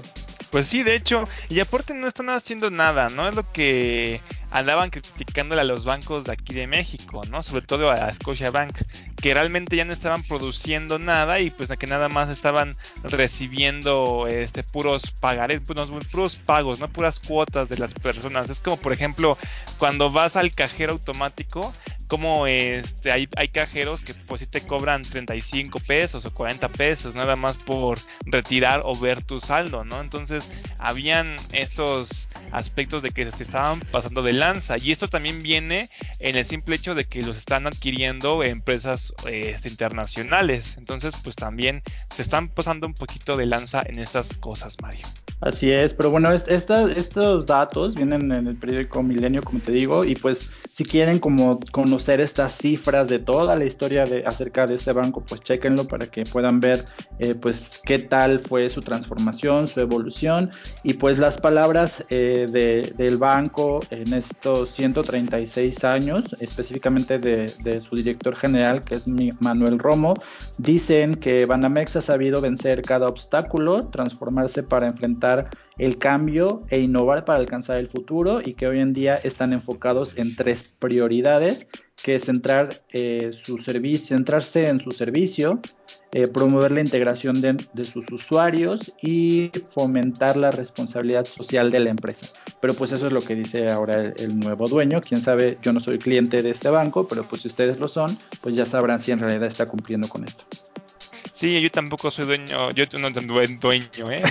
[0.49, 3.27] Pues sí, de hecho, y aparte no están haciendo nada, ¿no?
[3.27, 7.43] Es lo que andaban criticándole a los bancos de aquí de México, ¿no?
[7.43, 8.77] Sobre todo a Scotiabank,
[9.21, 14.63] que realmente ya no estaban produciendo nada y pues que nada más estaban recibiendo este
[14.63, 16.87] puros pagarés, puros, puros pagos, ¿no?
[16.87, 18.49] Puras cuotas de las personas.
[18.49, 19.37] Es como por ejemplo
[19.77, 21.73] cuando vas al cajero automático
[22.07, 27.15] como este hay, hay cajeros que pues si te cobran 35 pesos o 40 pesos
[27.15, 29.99] nada más por retirar o ver tu saldo, ¿no?
[30.01, 35.89] Entonces habían estos aspectos de que se estaban pasando de lanza y esto también viene
[36.19, 40.75] en el simple hecho de que los están adquiriendo empresas este, internacionales.
[40.77, 45.05] Entonces pues también se están pasando un poquito de lanza en estas cosas, Mario.
[45.39, 50.15] Así es, pero bueno, estos datos vienen en el periódico Milenio, como te digo, y
[50.15, 54.93] pues si quieren como conocer estas cifras de toda la historia de, acerca de este
[54.93, 56.83] banco, pues chequenlo para que puedan ver
[57.19, 60.49] eh, pues qué tal fue su transformación, su evolución
[60.81, 62.47] y pues las palabras eh,
[62.97, 69.77] del banco en estos 136 años, específicamente de, de su director general que es Manuel
[69.77, 70.15] Romo,
[70.57, 75.26] dicen que Banamex ha sabido vencer cada obstáculo, transformarse para enfrentar
[75.77, 80.17] el cambio e innovar para alcanzar el futuro y que hoy en día están enfocados
[80.17, 81.67] en tres prioridades,
[82.03, 85.59] que centrar eh, su servicio, centrarse en su servicio,
[86.13, 92.27] eh, promover la integración de, sus usuarios y fomentar la responsabilidad social de la empresa.
[92.61, 95.01] Pero pues eso es lo que dice ahora el, nuevo dueño.
[95.01, 98.17] Quién sabe, yo no soy cliente de este banco, pero pues si ustedes lo son,
[98.41, 100.45] pues ya sabrán si en realidad está cumpliendo con esto.
[101.37, 104.23] Sí, yo tampoco soy dueño, yo no dueño, ¿eh?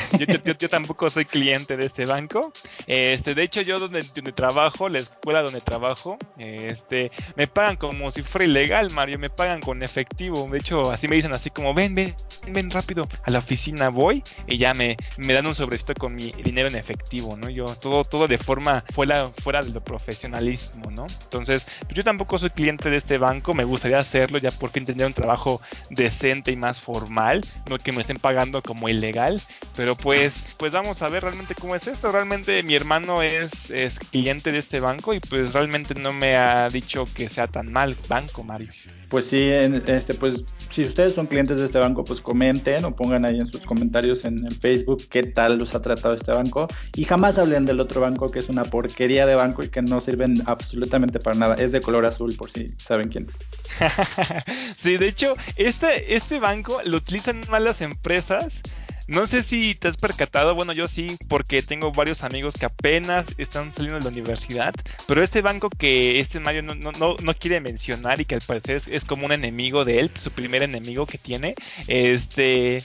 [0.59, 2.53] Yo, tampoco soy cliente de este banco.
[2.89, 8.11] Este, de hecho, yo donde, donde trabajo, la escuela donde trabajo, este, me pagan como
[8.11, 10.49] si fuera ilegal, Mario, me pagan con efectivo.
[10.51, 12.13] De hecho, así me dicen así como, ven, ven,
[12.49, 16.33] ven rápido a la oficina, voy y ya me, me dan un sobrecito con mi
[16.33, 17.49] dinero en efectivo, ¿no?
[17.49, 21.07] Yo todo, todo de forma fuera, fuera de lo profesionalismo, ¿no?
[21.23, 25.13] Entonces, yo tampoco soy cliente de este banco, me gustaría hacerlo ya por fin un
[25.13, 29.41] trabajo decente y más formal, no que me estén pagando como ilegal,
[29.77, 32.11] pero pues, pues vamos a ver realmente cómo es esto.
[32.11, 33.71] Realmente mi hermano es,
[34.11, 37.95] cliente de este banco y pues realmente no me ha dicho que sea tan mal
[38.09, 38.71] banco, Mario.
[39.11, 40.45] Pues sí, este, pues
[40.77, 44.27] si ustedes son clientes de este banco, pues comenten o pongan ahí en sus comentarios
[44.27, 48.03] en el Facebook qué tal los ha tratado este banco y jamás hablen del otro
[48.03, 51.55] banco que es una porquería de banco y que no sirven absolutamente para nada.
[51.55, 53.39] Es de color azul por si saben quién es.
[54.77, 58.61] sí, de hecho, este, este banco lo utilizan más las empresas
[59.07, 63.27] no sé si te has percatado, bueno, yo sí, porque tengo varios amigos que apenas
[63.39, 64.75] están saliendo de la universidad,
[65.07, 68.83] pero este banco que este Mario no, no, no, quiere mencionar y que al parecer
[68.89, 71.55] es, como un enemigo de él, su primer enemigo que tiene,
[71.87, 72.83] este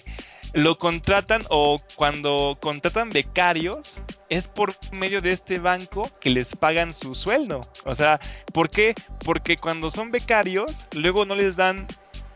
[0.53, 3.97] lo contratan o cuando contratan becarios
[4.29, 7.61] es por medio de este banco que les pagan su sueldo.
[7.85, 8.19] O sea,
[8.53, 8.93] ¿por qué?
[9.23, 11.87] Porque cuando son becarios, luego no les dan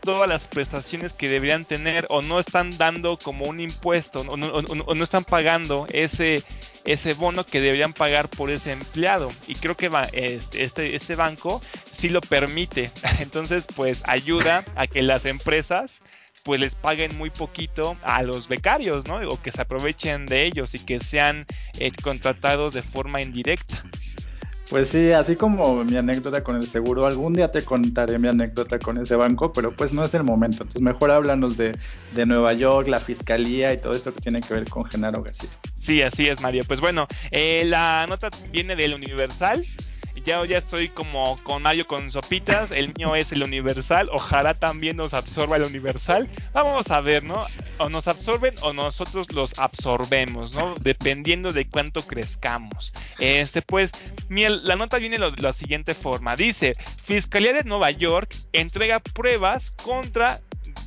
[0.06, 5.02] todas las prestaciones que deberían tener o no están dando como un impuesto o no,
[5.02, 6.44] están pagando ese,
[6.84, 9.32] ese bono que deberían pagar por ese empleado.
[9.48, 11.60] Y creo que va, este, este, este banco
[11.92, 12.92] sí lo permite.
[13.18, 16.00] Entonces, pues ayuda a que las empresas
[16.44, 19.16] pues les paguen muy poquito a los becarios, ¿no?
[19.28, 21.46] O que se aprovechen de ellos y que sean
[21.80, 23.82] eh, contratados de forma indirecta.
[24.68, 28.78] Pues sí, así como mi anécdota con el seguro, algún día te contaré mi anécdota
[28.78, 30.64] con ese banco, pero pues no es el momento.
[30.64, 31.76] Entonces mejor háblanos de,
[32.10, 35.50] de Nueva York, la fiscalía y todo esto que tiene que ver con Genaro García.
[35.78, 36.64] Sí, así es, Mario.
[36.66, 39.64] Pues bueno, eh, la nota viene del Universal
[40.26, 44.96] ya, ya estoy como con Mario con sopitas, el mío es el universal, ojalá también
[44.96, 46.28] nos absorba el universal.
[46.52, 47.46] Vamos a ver, ¿no?
[47.78, 50.74] O nos absorben o nosotros los absorbemos, ¿no?
[50.80, 52.92] Dependiendo de cuánto crezcamos.
[53.18, 53.92] Este, pues,
[54.28, 56.36] la nota viene de la siguiente forma.
[56.36, 56.72] Dice,
[57.04, 60.40] Fiscalía de Nueva York entrega pruebas contra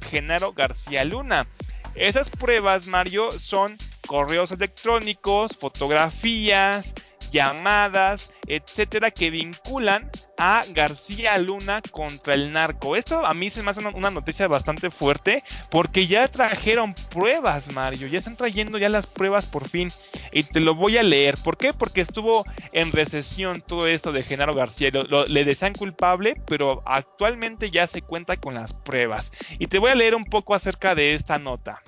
[0.10, 1.48] Genaro García Luna.
[1.96, 6.94] Esas pruebas, Mario, son correos electrónicos, fotografías,
[7.32, 12.96] llamadas, etcétera, que vinculan a García Luna contra el narco.
[12.96, 18.08] Esto a mí se me hace una, noticia bastante fuerte porque ya trajeron pruebas, Mario.
[18.08, 19.90] Ya están trayendo ya las pruebas por fin.
[20.32, 21.36] Y te lo voy a leer.
[21.44, 21.74] ¿Por qué?
[21.74, 24.90] Porque estuvo en recesión todo esto de Genaro García.
[25.28, 29.32] le desean culpable, pero actualmente ya se cuenta con las pruebas.
[29.60, 31.84] Y te voy a leer un poco acerca de esta nota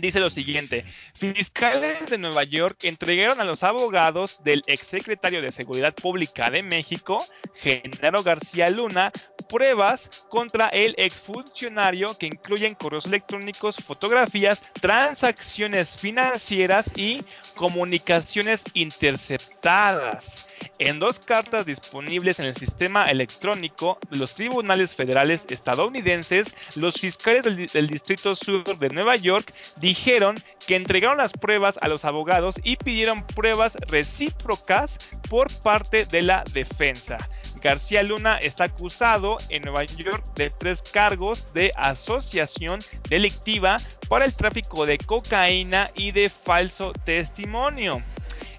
[0.00, 5.94] dice lo siguiente, fiscales de Nueva York entregaron a los abogados del exsecretario de Seguridad
[5.94, 7.24] Pública de México,
[7.60, 9.12] Genaro García Luna,
[9.48, 17.22] pruebas contra el exfuncionario que incluyen correos electrónicos, fotografías, transacciones financieras y
[17.54, 20.41] comunicaciones interceptadas.
[20.78, 27.44] En dos cartas disponibles en el sistema electrónico de los tribunales federales estadounidenses, los fiscales
[27.72, 32.76] del, Distrito Sur de Nueva York dijeron que entregaron las pruebas a los abogados y
[32.76, 34.98] pidieron pruebas recíprocas
[35.28, 37.18] por parte de la defensa.
[37.62, 43.76] García Luna está acusado en Nueva York de tres cargos de asociación delictiva
[44.08, 48.02] para el tráfico de cocaína y de falso testimonio.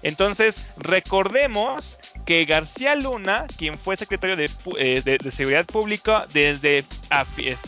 [0.04, 6.84] Entonces, recordemos que García Luna, quien fue secretario de, eh, Seguridad Pública desde,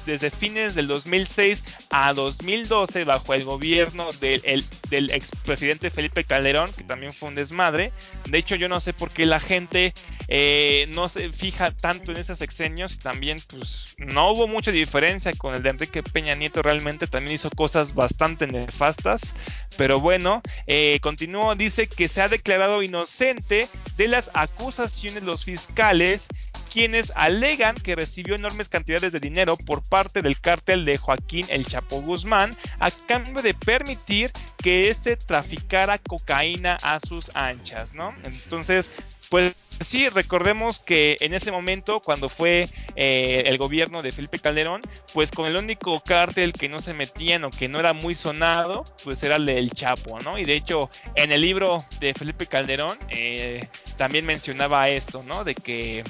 [0.06, 6.84] desde fines del 2006 a 2012 bajo el gobierno del, del expresidente Felipe Calderón, que
[6.84, 7.92] también fue un desmadre.
[8.28, 9.92] De hecho, yo no sé por qué la gente
[10.28, 15.32] eh, no se fija tanto en esos exenios y también pues no hubo mucha diferencia
[15.32, 19.34] con el de Enrique Peña Nieto, realmente también hizo cosas bastante nefastas,
[19.76, 26.26] pero bueno, eh, continuó, dice que se ha declarado inocente de las acusaciones los fiscales
[26.66, 31.66] quienes alegan que recibió enormes cantidades de dinero por parte del cártel de Joaquín El
[31.66, 38.14] Chapo Guzmán a cambio de permitir que éste traficara cocaína a sus anchas, ¿no?
[38.24, 38.90] Entonces,
[39.30, 44.82] pues sí, recordemos que en ese momento, cuando fue eh, el gobierno de Felipe Calderón,
[45.12, 48.84] pues con el único cártel que no se metían o que no era muy sonado,
[49.04, 50.38] pues era el del Chapo, ¿no?
[50.38, 55.44] Y de hecho, en el libro de Felipe Calderón eh, también mencionaba esto, ¿no?
[55.44, 56.04] De que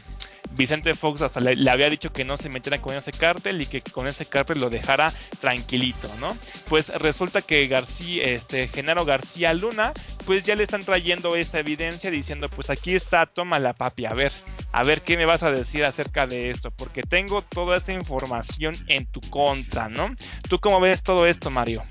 [0.52, 3.80] Vicente Fox hasta le, había dicho que no se metiera con ese cártel y que
[3.82, 6.36] con ese cártel lo dejara tranquilito, ¿no?
[6.68, 9.92] Pues resulta que García, este, Genaro García Luna
[10.24, 14.12] pues ya le están trayendo esta evidencia diciendo, pues aquí está, toma la papi, a
[14.12, 14.32] ver,
[14.72, 18.74] a ver qué me vas a decir acerca de esto, porque tengo toda esta información
[18.88, 20.14] en tu contra, ¿no?
[20.48, 21.84] ¿Tú cómo ves todo esto, Mario?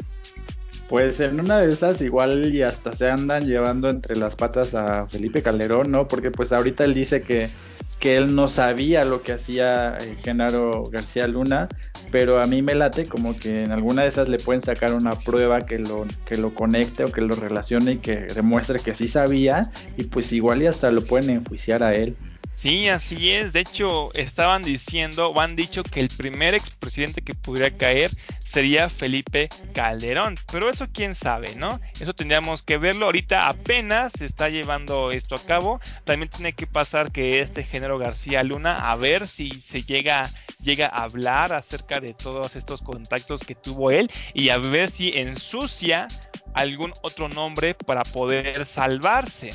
[0.89, 5.07] Pues en una de esas igual y hasta se andan llevando entre las patas a
[5.07, 6.07] Felipe Calderón, ¿no?
[6.07, 7.49] Porque pues ahorita él dice que,
[7.99, 11.67] que él no sabía lo que hacía eh, Genaro García Luna,
[12.11, 15.11] pero a mí me late como que en alguna de esas le pueden sacar una
[15.11, 19.07] prueba que lo, que lo conecte o que lo relacione y que demuestre que sí
[19.07, 22.15] sabía y pues igual y hasta lo pueden enjuiciar a él.
[22.55, 23.51] Sí, así es.
[23.51, 28.87] De hecho, estaban diciendo o han dicho que el primer expresidente que pudiera caer sería
[28.87, 30.37] Felipe Calderón.
[30.49, 31.81] Pero eso quién sabe, ¿no?
[31.99, 33.07] Eso tendríamos que verlo.
[33.07, 35.81] Ahorita apenas se está llevando esto a cabo.
[36.05, 40.29] También tiene que pasar que este género García Luna, a ver si se llega,
[40.63, 45.11] llega a hablar acerca de todos estos contactos que tuvo él y a ver si
[45.13, 46.07] ensucia
[46.53, 49.49] algún otro nombre para poder salvarse.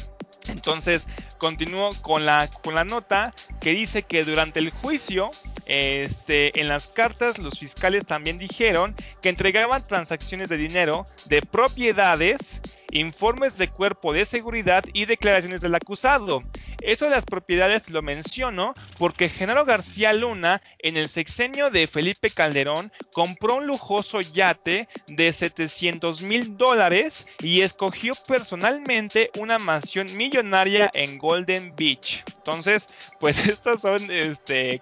[0.48, 1.06] Entonces,
[1.38, 5.30] continúo con la, con la nota que dice que durante el juicio,
[5.66, 12.60] este, en las cartas los fiscales también dijeron que entregaban transacciones de dinero de propiedades
[12.92, 16.42] informes de cuerpo de seguridad y declaraciones del acusado.
[16.80, 22.30] Eso de las propiedades lo menciono porque Genaro García Luna en el sexenio de Felipe
[22.30, 30.90] Calderón compró un lujoso yate de 700 mil dólares y escogió personalmente una mansión millonaria
[30.94, 32.24] en Golden Beach.
[32.38, 32.86] Entonces,
[33.18, 34.80] pues estas son, este,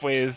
[0.00, 0.36] pues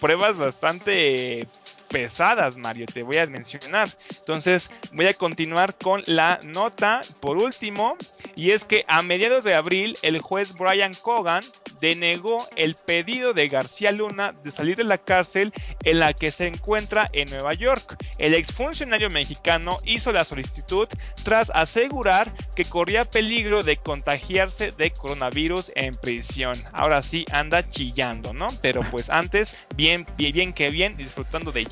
[0.00, 1.46] pruebas bastante
[1.88, 3.88] pesadas, Mario, te voy a mencionar.
[4.18, 7.96] Entonces, voy a continuar con la nota por último,
[8.36, 11.42] y es que a mediados de abril, el juez Brian Cogan
[11.80, 15.52] denegó el pedido de García Luna de salir de la cárcel
[15.84, 17.96] en la que se encuentra en Nueva York.
[18.18, 20.88] El exfuncionario mexicano hizo la solicitud
[21.22, 26.54] tras asegurar que corría peligro de contagiarse de coronavirus en prisión.
[26.72, 28.48] Ahora sí anda chillando, ¿no?
[28.60, 31.64] Pero pues antes, bien, bien que bien, disfrutando de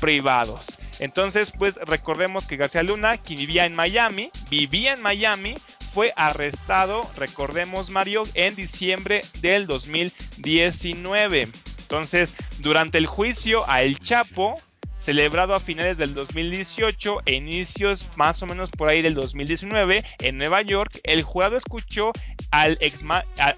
[0.00, 0.78] privados.
[1.00, 5.54] Entonces, pues recordemos que García Luna, quien vivía en Miami, vivía en Miami,
[5.92, 11.48] fue arrestado, recordemos Mario, en diciembre del 2019.
[11.82, 14.56] Entonces, durante el juicio a El Chapo,
[14.98, 20.38] celebrado a finales del 2018 e inicios más o menos por ahí del 2019 en
[20.38, 22.10] Nueva York, el jurado escuchó
[22.50, 23.04] al ex,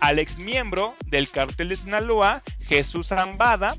[0.00, 3.76] al ex miembro del cartel de Sinaloa, Jesús Zambada,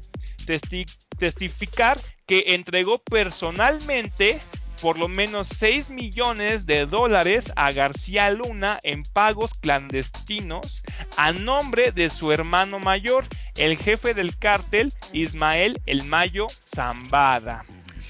[1.17, 4.39] testificar que entregó personalmente
[4.81, 10.83] por lo menos 6 millones de dólares a García Luna en pagos clandestinos
[11.17, 17.65] a nombre de su hermano mayor, el jefe del cártel Ismael El Mayo Zambada.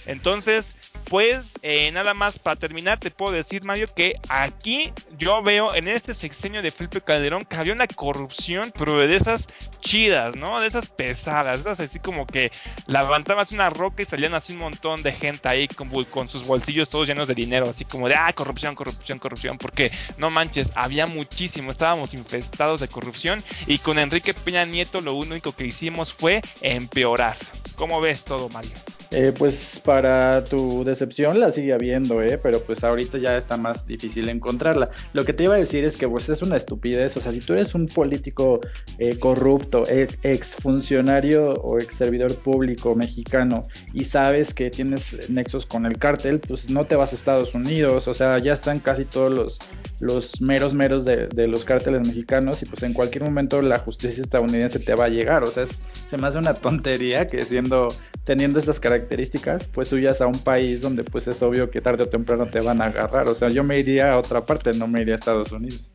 [0.06, 0.77] Entonces,
[1.10, 5.88] pues eh, nada más para terminar te puedo decir Mario que aquí yo veo en
[5.88, 9.48] este sexenio de Felipe Calderón que había una corrupción pero de esas
[9.80, 10.60] chidas, ¿no?
[10.60, 12.52] De esas pesadas, esas así como que
[12.88, 16.90] levantabas una roca y salían así un montón de gente ahí con, con sus bolsillos
[16.90, 21.08] todos llenos de dinero, así como de, ah, corrupción, corrupción, corrupción, porque no manches, había
[21.08, 26.42] muchísimo, estábamos infestados de corrupción y con Enrique Peña Nieto lo único que hicimos fue
[26.62, 27.38] empeorar.
[27.76, 28.72] ¿Cómo ves todo, Mario?
[29.12, 32.38] Eh, pues para tu decepción la sigue habiendo, ¿eh?
[32.38, 34.90] pero pues ahorita ya está más difícil encontrarla.
[35.14, 37.40] Lo que te iba a decir es que pues es una estupidez, o sea, si
[37.40, 38.60] tú eres un político
[39.00, 45.86] eh, corrupto, ex funcionario o ex servidor público mexicano y sabes que tienes nexos con
[45.86, 49.32] el cártel, pues no te vas a Estados Unidos, o sea, ya están casi todos
[49.32, 49.60] los,
[50.00, 54.80] los meros meros de, los cárteles mexicanos y pues en cualquier momento la justicia estadounidense
[54.80, 57.88] te va a llegar, o sea, se me hace una tontería que siendo,
[58.24, 62.10] teniendo estas características, pues huyas a un país donde pues es obvio que tarde o
[62.10, 63.28] temprano te van a agarrar.
[63.28, 65.92] O sea, yo me iría a otra parte, no me iría a Estados Unidos.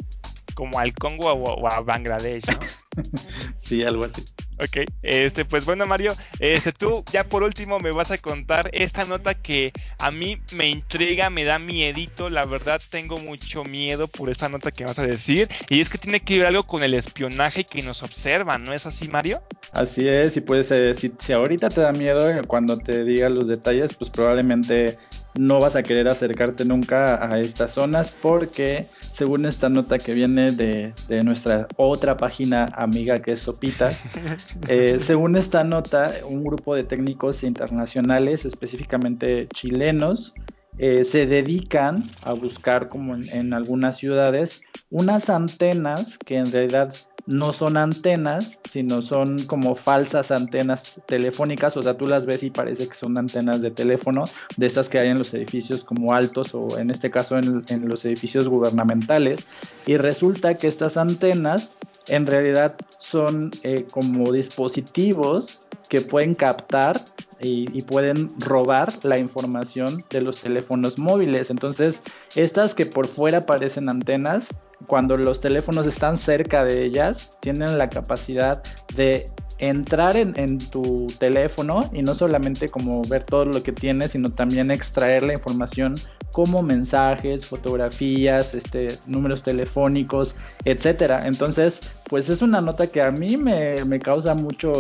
[0.55, 2.59] Como al Congo o, a Bangladesh, ¿no?
[3.57, 4.23] sí, algo así.
[4.59, 9.05] Ok, este, pues bueno Mario, este, tú ya por último me vas a contar esta
[9.05, 14.31] nota que a mí me intriga, me da miedito, la verdad tengo mucho miedo por
[14.31, 16.95] esta nota que vas a decir, y es que tiene que ver algo con el
[16.95, 19.43] espionaje que nos observan, ¿no es así Mario?
[19.73, 23.49] Así es, y puede ser, si, si ahorita te da miedo cuando te diga los
[23.49, 24.99] detalles, pues probablemente
[25.35, 30.53] no vas a querer acercarte nunca a estas zonas porque según esta nota que viene
[30.53, 34.03] de, nuestra otra página amiga que es Sopitas,
[34.69, 40.35] eh, según esta nota, un grupo de técnicos internacionales, específicamente chilenos,
[40.79, 46.95] eh, se dedican a buscar, como en, algunas ciudades, unas antenas que en realidad
[47.27, 52.51] no son antenas, sino son como falsas antenas telefónicas, o sea, tú las ves y
[52.51, 54.25] parece que son antenas de teléfono,
[54.57, 58.05] de esas que hay en los edificios como altos o en este caso en, los
[58.05, 59.47] edificios gubernamentales,
[59.87, 61.73] y resulta que estas antenas
[62.09, 67.01] en realidad son eh, como dispositivos que pueden captar
[67.43, 71.51] y, pueden robar la información de los teléfonos móviles.
[71.51, 72.03] Entonces,
[72.37, 74.49] estas que por fuera parecen antenas,
[74.87, 78.63] cuando los teléfonos están cerca de ellas, tienen la capacidad
[78.95, 79.31] de
[79.63, 84.73] entrar en, tu teléfono y no solamente como ver todo lo que tienes, sino también
[84.73, 85.95] extraer la información
[86.33, 90.35] como mensajes, fotografías, este, números telefónicos,
[90.65, 91.21] etcétera.
[91.27, 94.73] Entonces, pues es una nota que a mí me, causa mucho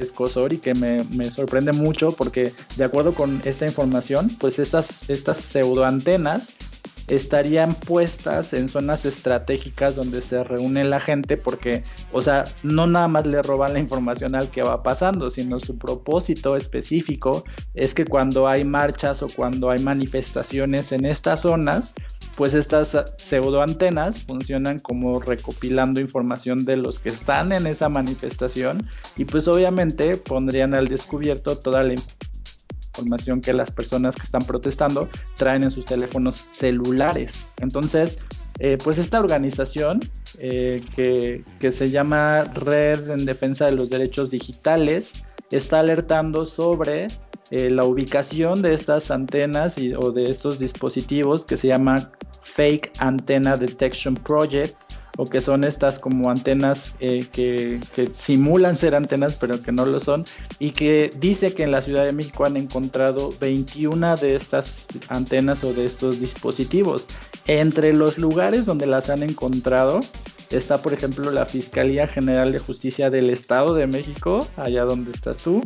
[0.00, 5.08] escosor y que me, me, sorprende mucho porque de acuerdo con esta información, pues estas,
[5.10, 6.54] estas pseudoantenas
[7.08, 13.08] estarían puestas en zonas estratégicas donde se reúne la gente porque, o sea, no nada
[13.08, 17.44] más le roban la información al que va pasando, sino su propósito específico
[17.74, 21.94] es que cuando hay marchas o cuando hay manifestaciones en estas zonas,
[22.36, 28.86] pues estas pseudoantenas funcionan como recopilando información de los que están en esa manifestación
[29.16, 32.25] y pues obviamente pondrían al descubierto toda la información
[32.96, 37.46] información que las personas que están protestando traen en sus teléfonos celulares.
[37.58, 38.18] Entonces,
[38.58, 40.00] eh, pues esta organización
[40.38, 47.08] eh, que, se llama Red en Defensa de los Derechos Digitales está alertando sobre
[47.50, 53.56] eh, la ubicación de estas antenas o de estos dispositivos que se llama Fake Antenna
[53.56, 54.74] Detection Project
[55.16, 57.80] o que son estas como antenas eh, que,
[58.12, 60.24] simulan ser antenas pero que no lo son
[60.58, 65.64] y que dice que en la Ciudad de México han encontrado 21 de estas antenas
[65.64, 67.06] o de estos dispositivos.
[67.46, 70.00] Entre los lugares donde las han encontrado
[70.50, 75.38] está por ejemplo la Fiscalía General de Justicia del Estado de México, allá donde estás
[75.38, 75.60] tú,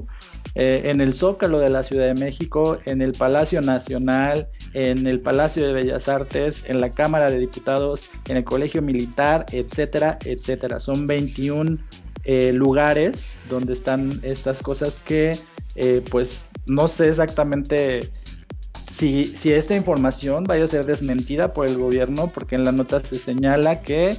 [0.54, 5.20] eh, en el Zócalo de la Ciudad de México, en el Palacio Nacional, en el
[5.20, 10.80] Palacio de Bellas Artes, en la Cámara de Diputados, en el Colegio Militar, etcétera, etcétera.
[10.80, 11.78] Son 21
[12.24, 15.38] eh, lugares donde están estas cosas que
[15.76, 18.10] eh, pues no sé exactamente
[18.90, 22.98] si, si, esta información vaya a ser desmentida por el gobierno, porque en la nota
[22.98, 24.16] se señala que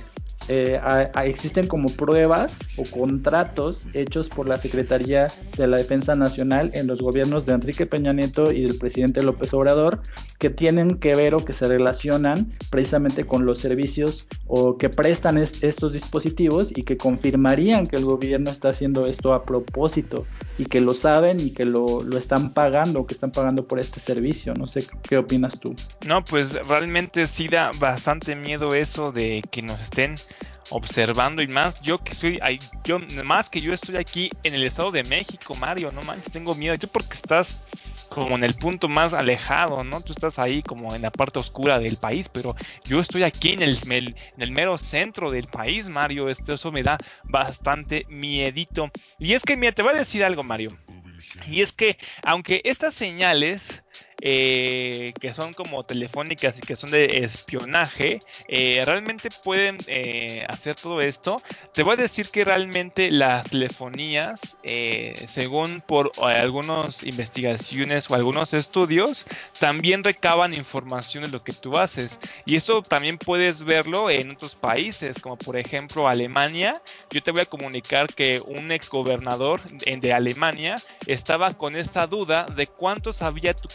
[0.48, 0.80] eh,
[1.24, 5.28] existen como pruebas o contratos hechos por la Secretaría
[5.58, 9.54] de la Defensa Nacional en los gobiernos de Enrique Peña Nieto y del presidente López
[9.54, 10.02] Obrador
[10.42, 15.38] que tienen que ver o que se relacionan precisamente con los servicios o que prestan
[15.38, 20.26] estos dispositivos y que confirmarían que el gobierno está haciendo esto a propósito
[20.58, 24.00] y que lo saben y que lo, lo están pagando, que están pagando por este
[24.00, 24.56] servicio.
[24.56, 25.76] No sé qué opinas tú.
[26.08, 30.16] No, pues realmente sí da bastante miedo eso de que nos estén
[30.72, 32.40] observando y más yo que soy
[32.84, 36.56] yo más que yo estoy aquí en el estado de México Mario no manches tengo
[36.56, 37.60] miedo tú porque estás
[38.14, 40.02] como en el punto más alejado, ¿no?
[40.02, 43.62] Tú estás ahí como en la parte oscura del país, pero yo estoy aquí en
[43.62, 46.28] el, mero centro del país, Mario.
[46.28, 48.92] Esto, eso me da bastante miedito.
[49.18, 50.78] Y es que, mira, te voy a decir algo, Mario.
[51.48, 53.82] Y es que, aunque estas señales
[54.24, 60.76] eh, que son como telefónicas y que son de espionaje, eh, realmente pueden eh, hacer
[60.76, 61.42] todo esto.
[61.74, 64.58] Te voy a decir que realmente las telefonías,
[65.28, 69.26] según por algunas investigaciones o algunos estudios,
[69.60, 72.20] también recaban información de lo que tú haces.
[72.46, 76.74] Y eso también puedes verlo en otros países, como por ejemplo Alemania.
[77.10, 80.76] Yo te voy a comunicar que un ex gobernador de Alemania
[81.08, 83.68] estaba con esta duda de cuánto sabía tu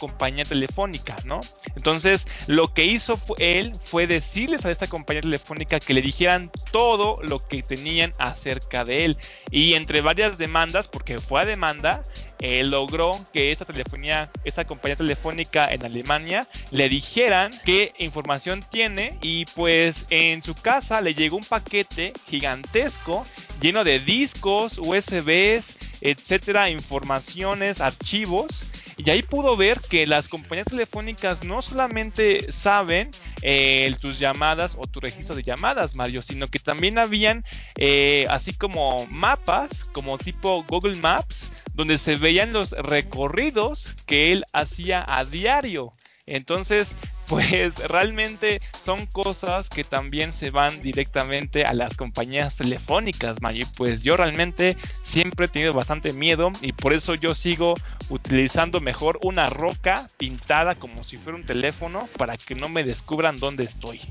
[0.45, 1.39] telefónica, ¿no?
[1.75, 7.19] Entonces, lo que hizo él fue decirles a esta compañía telefónica que le dijeran todo
[7.21, 9.17] lo que tenían acerca de él.
[9.51, 12.03] Y entre varias demandas, porque fue a demanda,
[12.39, 19.17] él logró que esta telefonía, esta compañía telefónica en Alemania le dijeran qué información tiene
[19.21, 23.25] y pues en su casa le llegó un paquete gigantesco
[23.59, 28.65] lleno de discos, USBs, etcétera, informaciones, archivos
[28.97, 33.11] y ahí pudo ver que las compañías telefónicas no solamente saben
[33.43, 37.45] eh, tus llamadas o tu registro de llamadas, Mario, sino que también habían
[37.77, 44.45] eh, así como mapas, como tipo Google Maps, donde se veían los recorridos que él
[44.51, 45.93] hacía a diario.
[46.25, 46.95] Entonces,
[47.27, 54.03] pues realmente son cosas que también se van directamente a las compañías telefónicas, Y Pues
[54.03, 57.75] yo realmente siempre he tenido bastante miedo y por eso yo sigo
[58.09, 63.37] utilizando mejor una roca pintada como si fuera un teléfono para que no me descubran
[63.37, 64.01] dónde estoy.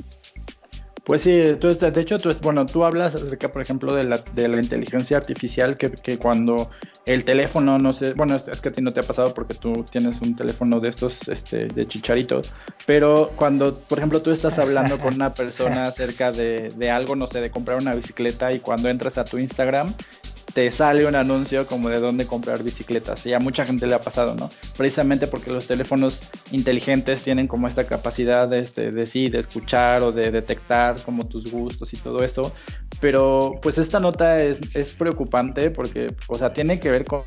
[1.06, 4.48] Pues sí, tú, de hecho, tú, bueno, tú hablas acerca, por ejemplo, de la, de
[4.48, 6.68] la inteligencia artificial, que, que, cuando
[7.04, 9.84] el teléfono, no sé, bueno, es, que a ti no te ha pasado porque tú
[9.88, 12.52] tienes un teléfono de estos, este, de chicharitos,
[12.86, 17.28] pero cuando, por ejemplo, tú estás hablando con una persona acerca de, de algo, no
[17.28, 19.94] sé, de comprar una bicicleta y cuando entras a tu Instagram
[20.56, 23.26] te sale un anuncio como de dónde comprar bicicletas.
[23.26, 24.48] Y a mucha gente le ha pasado, ¿no?
[24.74, 30.02] Precisamente porque los teléfonos inteligentes tienen como esta capacidad de, este, de sí, de escuchar
[30.02, 32.54] o de detectar como tus gustos y todo eso.
[33.02, 34.62] Pero pues esta nota es,
[34.98, 37.22] preocupante porque, o sea, tiene que ver con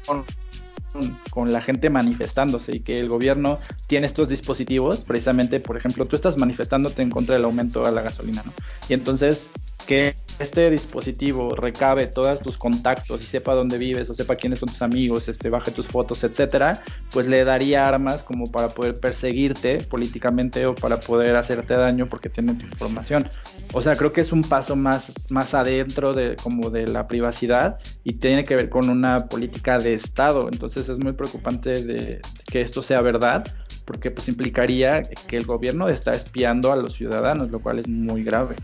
[1.30, 6.16] con la gente manifestándose y que el gobierno tiene estos dispositivos, precisamente, por ejemplo, tú
[6.16, 8.52] estás manifestándote en contra del aumento a la gasolina, ¿no?
[8.90, 9.52] Y entonces
[9.86, 14.70] que este dispositivo recabe todos tus contactos y sepa dónde vives o sepa quiénes son
[14.70, 16.82] tus amigos, este, baje tus fotos, etcétera,
[17.12, 22.30] pues le daría armas como para poder perseguirte políticamente o para poder hacerte daño porque
[22.30, 23.28] tiene tu información.
[23.74, 27.78] O sea, creo que es un paso más, más adentro de como de la privacidad
[28.04, 30.48] y tiene que ver con una política de Estado.
[30.52, 33.44] Entonces es muy preocupante de que esto sea verdad
[33.90, 38.24] porque pues implicaría que el gobierno está espiando a los ciudadanos, lo cual es muy
[38.24, 38.56] grave.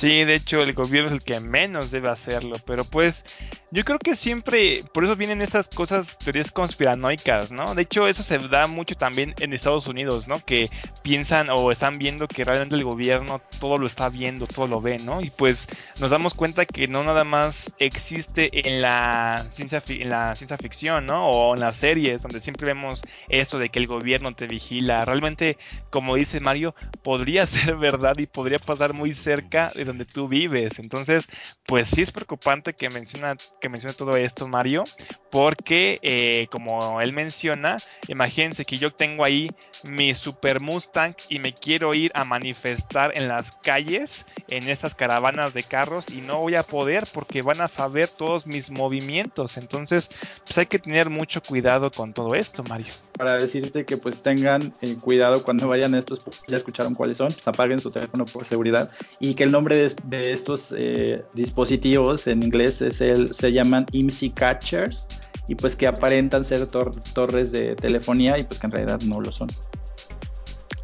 [0.00, 3.22] Sí, de hecho el gobierno es el que menos debe hacerlo, pero pues
[3.70, 7.74] yo creo que siempre, por eso vienen estas cosas, teorías conspiranoicas, ¿no?
[7.74, 10.36] De hecho eso se da mucho también en Estados Unidos, ¿no?
[10.42, 10.70] Que
[11.02, 14.98] piensan o están viendo que realmente el gobierno todo lo está viendo, todo lo ve,
[15.00, 15.20] ¿no?
[15.20, 15.68] Y pues
[16.00, 21.04] nos damos cuenta que no nada más existe en la ciencia, en la ciencia ficción,
[21.04, 21.28] ¿no?
[21.28, 25.04] O en las series donde siempre vemos esto de que el gobierno te vigila.
[25.04, 25.58] Realmente,
[25.90, 30.78] como dice Mario, podría ser verdad y podría pasar muy cerca de donde tú vives.
[30.78, 31.28] Entonces,
[31.66, 34.84] pues sí es preocupante que menciona, que menciona todo esto Mario,
[35.30, 37.76] porque eh, como él menciona,
[38.08, 39.50] imagínense que yo tengo ahí
[39.84, 45.54] mi Super Mustang y me quiero ir a manifestar en las calles, en estas caravanas
[45.54, 49.56] de carros y no voy a poder porque van a saber todos mis movimientos.
[49.56, 50.10] Entonces,
[50.44, 52.92] pues hay que tener mucho cuidado con todo esto, Mario.
[53.16, 57.28] Para decirte que pues tengan eh, cuidado cuando vayan a estos, ya escucharon cuáles son,
[57.32, 62.42] pues apaguen su teléfono por seguridad y que el nombre de, estos eh, dispositivos en
[62.42, 65.06] inglés se llaman IMSI Catchers
[65.48, 69.32] y pues que aparentan ser torres de telefonía y pues que en realidad no lo
[69.32, 69.48] son.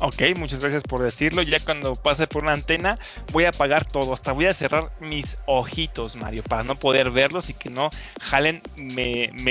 [0.00, 1.42] Ok, muchas gracias por decirlo.
[1.42, 2.98] Ya cuando pase por una antena
[3.32, 4.12] voy a apagar todo.
[4.12, 7.90] Hasta voy a cerrar mis ojitos, Mario, para no poder verlos y que no
[8.20, 8.60] jalen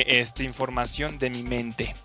[0.05, 1.95] esta información de mi mente.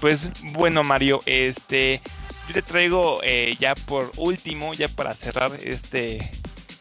[0.00, 2.00] Pues bueno, Mario, este,
[2.48, 6.18] yo te traigo eh, ya por último, ya para cerrar este,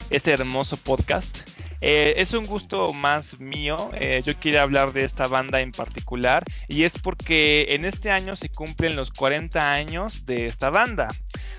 [0.10, 1.50] este hermoso podcast.
[1.82, 3.92] Eh, es un gusto más mío.
[3.94, 8.36] Eh, yo quiero hablar de esta banda en particular y es porque en este año
[8.36, 11.10] se cumplen los 40 años de esta banda.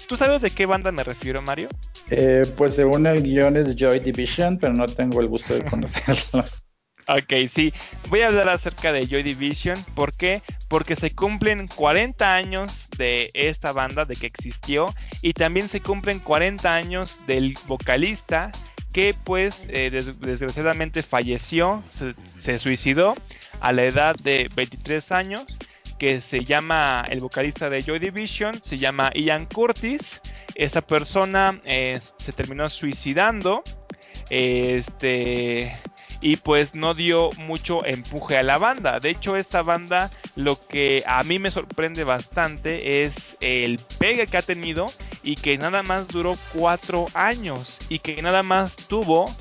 [0.08, 1.68] ¿Tú sabes de qué banda me refiero, Mario?
[2.10, 6.44] Eh, pues según el guion es Joy Division, pero no tengo el gusto de conocerlo.
[7.10, 7.72] Ok, sí,
[8.08, 9.76] voy a hablar acerca de Joy Division.
[9.96, 10.42] ¿Por qué?
[10.68, 16.20] Porque se cumplen 40 años de esta banda, de que existió, y también se cumplen
[16.20, 18.52] 40 años del vocalista
[18.92, 23.14] que pues eh, desgraciadamente falleció, se, suicidó
[23.60, 25.46] a la edad de 23 años,
[25.98, 30.20] que se llama, el vocalista de Joy Division, se llama Ian Curtis.
[30.54, 33.62] Esa persona eh, se terminó suicidando.
[34.30, 35.76] Este
[36.20, 39.00] y pues no dio mucho empuje a la banda.
[39.00, 44.36] De hecho, esta banda lo que a mí me sorprende bastante es el pegue que
[44.36, 44.86] ha tenido
[45.22, 49.34] y que nada más duró cuatro años y que nada más tuvo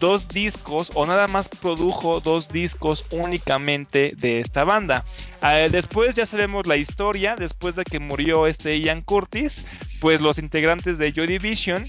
[0.00, 5.04] dos discos o nada más produjo dos discos únicamente de esta banda.
[5.40, 9.66] Ah, después ya sabemos la historia, después de que murió este Ian Curtis,
[10.00, 11.86] pues los integrantes de Joy Division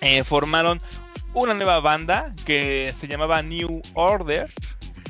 [0.00, 0.80] eh, formaron
[1.34, 4.52] una nueva banda que se llamaba New Order,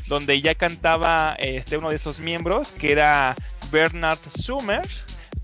[0.07, 3.35] donde ya cantaba este, uno de estos miembros, que era
[3.71, 4.87] Bernard Summer.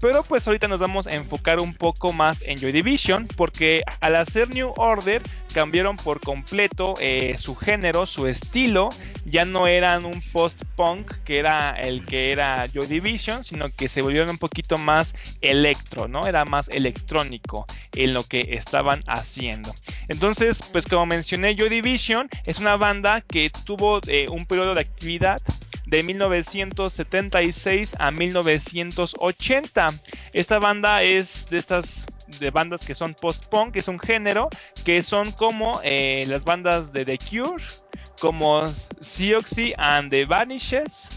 [0.01, 4.17] Pero pues ahorita nos vamos a enfocar un poco más en Joy Division, porque al
[4.17, 5.23] hacer New Order
[5.55, 8.91] cambiaron por completo eh, su género, su estilo.
[9.29, 14.01] Ya no eran un post-punk que era el que era Joy Division, sino que se
[14.01, 16.27] volvieron un poquito más electro, ¿no?
[16.27, 19.75] Era más electrónico en lo que estaban haciendo.
[20.09, 24.83] Entonces, pues como mencioné, Joy Division es una banda que tuvo eh, un periodo de
[24.83, 25.43] actividad
[25.87, 29.89] de 1976 a 1980.
[30.33, 32.07] Esta banda es de estas
[32.39, 34.49] de bandas que son post-punk, que es un género,
[34.85, 37.63] que son como eh, las bandas de The Cure,
[38.21, 38.67] como
[39.01, 41.09] Sioxy and the Vanishes,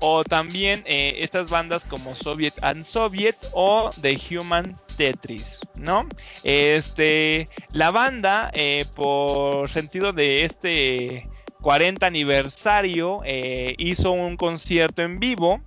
[0.00, 6.08] o también eh, estas bandas como Soviet and Soviet o The Human Tetris, ¿no?
[6.44, 11.28] Este, la banda, eh, por sentido de este
[11.60, 15.60] 40 aniversario, eh, hizo un concierto en vivo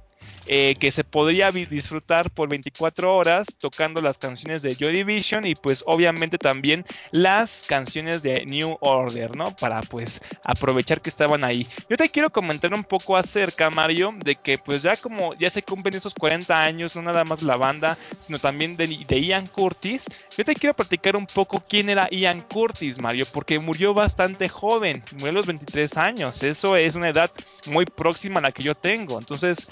[0.47, 5.55] eh, que se podría disfrutar por 24 horas tocando las canciones de Joy Division y
[5.55, 9.55] pues obviamente también las canciones de New Order, ¿no?
[9.55, 11.67] Para pues aprovechar que estaban ahí.
[11.89, 15.63] Yo te quiero comentar un poco acerca, Mario, de que pues ya como ya se
[15.63, 20.05] cumplen esos 40 años, no nada más la banda, sino también de, de Ian Curtis,
[20.37, 25.03] yo te quiero platicar un poco quién era Ian Curtis, Mario, porque murió bastante joven,
[25.13, 27.31] murió a los 23 años, eso es una edad
[27.67, 29.67] muy próxima a la que yo tengo, entonces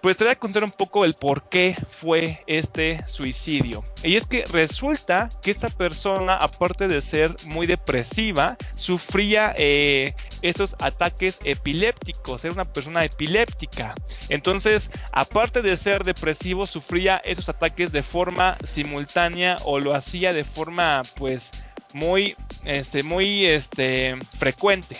[0.00, 3.84] pues te voy a contar un poco el por qué fue este suicidio.
[4.02, 10.74] Y es que resulta que esta persona, aparte de ser muy depresiva, sufría eh, esos
[10.80, 13.94] ataques epilépticos, era una persona epiléptica.
[14.28, 20.44] Entonces, aparte de ser depresivo, sufría esos ataques de forma simultánea o lo hacía de
[20.44, 21.52] forma pues
[21.94, 24.96] muy, este, muy este, frecuente.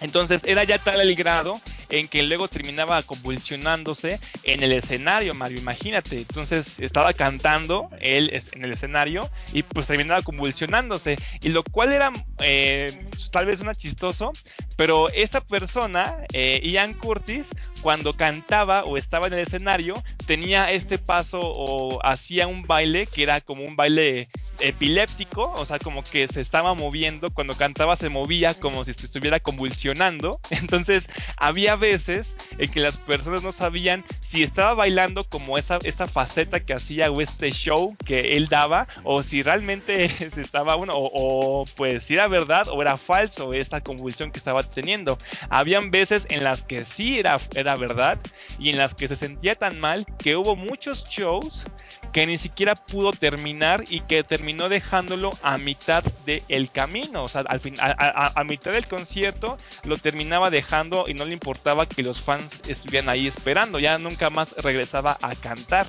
[0.00, 1.60] Entonces era ya tal el grado
[1.90, 6.18] en que luego terminaba convulsionándose en el escenario, Mario, imagínate.
[6.18, 11.16] Entonces estaba cantando él en el escenario y pues terminaba convulsionándose.
[11.42, 14.32] Y lo cual era eh, tal vez una chistoso,
[14.76, 17.50] pero esta persona, eh, Ian Curtis,
[17.80, 19.94] cuando cantaba o estaba en el escenario,
[20.26, 24.28] tenía este paso o hacía un baile que era como un baile
[24.60, 29.06] epiléptico, o sea, como que se estaba moviendo, cuando cantaba se movía como si se
[29.06, 30.40] estuviera convulsionando.
[30.50, 36.06] Entonces, había veces en que las personas no sabían si estaba bailando como esa esta
[36.06, 40.92] faceta que hacía o este show que él daba o si realmente se estaba uno
[40.96, 45.18] o, pues si era verdad o era falso esta convulsión que estaba teniendo.
[45.48, 48.18] Habían veces en las que sí era era verdad
[48.58, 51.64] y en las que se sentía tan mal que hubo muchos shows
[52.12, 57.24] que ni siquiera pudo terminar y que terminó dejándolo a mitad del camino.
[57.24, 61.86] O sea, al fin, a, mitad del concierto lo terminaba dejando y no le importaba
[61.86, 63.78] que los fans estuvieran ahí esperando.
[63.78, 65.86] Ya nunca más regresaba a cantar.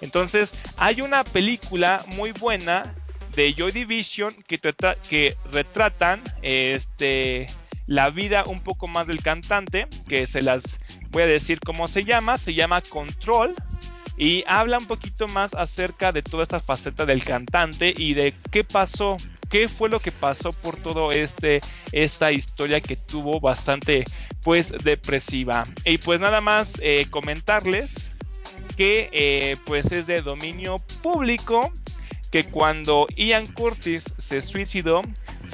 [0.00, 2.94] Entonces, hay una película muy buena
[3.34, 4.58] de Joy Division que,
[5.08, 7.46] que retratan este,
[7.86, 10.80] la vida un poco más del cantante, que se las
[11.12, 12.38] voy a decir cómo se llama.
[12.38, 13.54] Se llama Control
[14.16, 18.64] y habla un poquito más acerca de toda esta faceta del cantante y de qué
[18.64, 19.16] pasó,
[19.48, 21.60] qué fue lo que pasó por todo este
[21.92, 24.04] esta historia que tuvo bastante
[24.42, 25.64] pues depresiva.
[25.84, 28.10] Y pues nada más eh, comentarles
[28.76, 31.72] que eh, pues es de dominio público
[32.30, 35.02] que cuando Ian Curtis se suicidó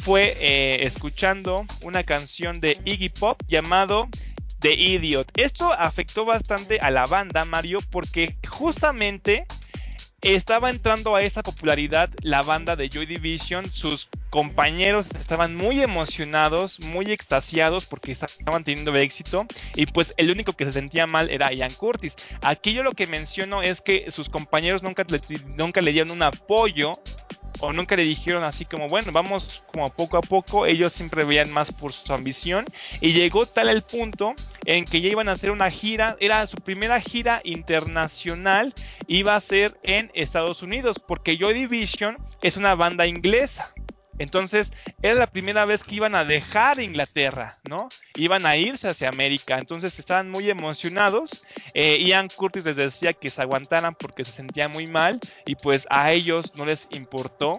[0.03, 4.09] fue eh, escuchando una canción de Iggy Pop llamado
[4.61, 5.31] The Idiot.
[5.37, 9.47] Esto afectó bastante a la banda, Mario, porque justamente
[10.21, 13.71] estaba entrando a esa popularidad la banda de Joy Division.
[13.71, 19.47] Sus compañeros estaban muy emocionados, muy extasiados porque estaban teniendo éxito.
[19.75, 22.17] Y pues el único que se sentía mal era Ian Curtis.
[22.43, 25.21] Aquí yo lo que menciono es que sus compañeros nunca le,
[25.57, 26.93] nunca le dieron un apoyo
[27.61, 31.51] o nunca le dijeron así como, bueno, vamos como poco a poco, ellos siempre veían
[31.51, 32.65] más por su ambición
[33.01, 34.35] y llegó tal el punto
[34.65, 38.75] en que ya iban a hacer una gira, era su primera gira internacional,
[39.07, 43.73] iba a ser en Estados Unidos, porque Joy Division es una banda inglesa.
[44.19, 47.89] Entonces era la primera vez que iban a dejar Inglaterra, ¿no?
[48.17, 49.59] Iban a irse hacia América.
[49.59, 51.45] Entonces estaban muy emocionados.
[51.75, 55.87] Eh, Ian Curtis les decía que se aguantaran porque se sentían muy mal y pues
[55.91, 57.53] a ellos no les importó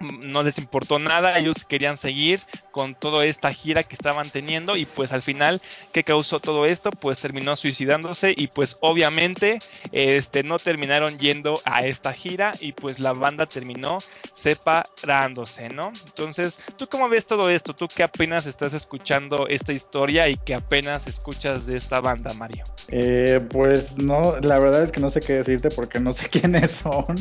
[0.00, 2.40] no les importó nada, ellos querían seguir
[2.78, 5.60] con toda esta gira que estaban teniendo y pues al final,
[5.92, 6.90] ¿qué causó todo esto?
[6.90, 9.58] Pues terminó suicidándose y pues obviamente
[9.90, 13.98] este, no terminaron yendo a esta gira y pues la banda terminó
[14.32, 15.90] separándose, ¿no?
[16.06, 17.74] Entonces, ¿tú cómo ves todo esto?
[17.74, 22.62] ¿Tú que apenas estás escuchando esta historia y que apenas escuchas de esta banda, Mario?
[22.86, 26.70] Eh, pues no, la verdad es que no sé qué decirte porque no sé quiénes
[26.70, 27.16] son,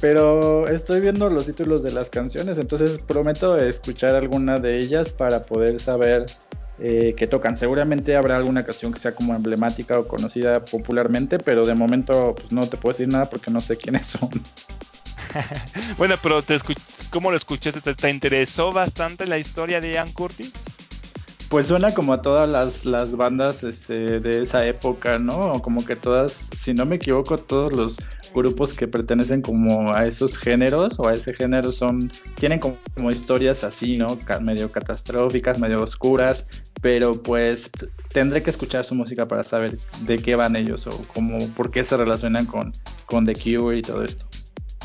[0.00, 5.42] pero estoy viendo los títulos de las canciones, entonces prometo escuchar alguna de ellas para
[5.44, 6.26] poder saber
[6.78, 7.56] eh, qué tocan.
[7.56, 12.52] Seguramente habrá alguna canción que sea como emblemática o conocida popularmente, pero de momento pues,
[12.52, 14.30] no te puedo decir nada porque no sé quiénes son.
[15.98, 16.58] bueno, pero te
[17.10, 17.94] ¿cómo lo escuchaste?
[17.94, 20.52] ¿Te, interesó bastante la historia de Ian Curtis?
[21.48, 25.62] Pues suena como a todas las, las bandas este, de esa época, ¿no?
[25.62, 27.98] Como que todas, si no me equivoco, todos los
[28.34, 32.76] grupos que pertenecen como a esos géneros o a ese género son, tienen como,
[33.10, 34.18] historias así, ¿no?
[34.40, 36.48] medio catastróficas, medio oscuras,
[36.82, 37.70] pero pues
[38.12, 41.84] tendré que escuchar su música para saber de qué van ellos o cómo, por qué
[41.84, 42.72] se relacionan con,
[43.06, 44.26] con The Cure y todo esto.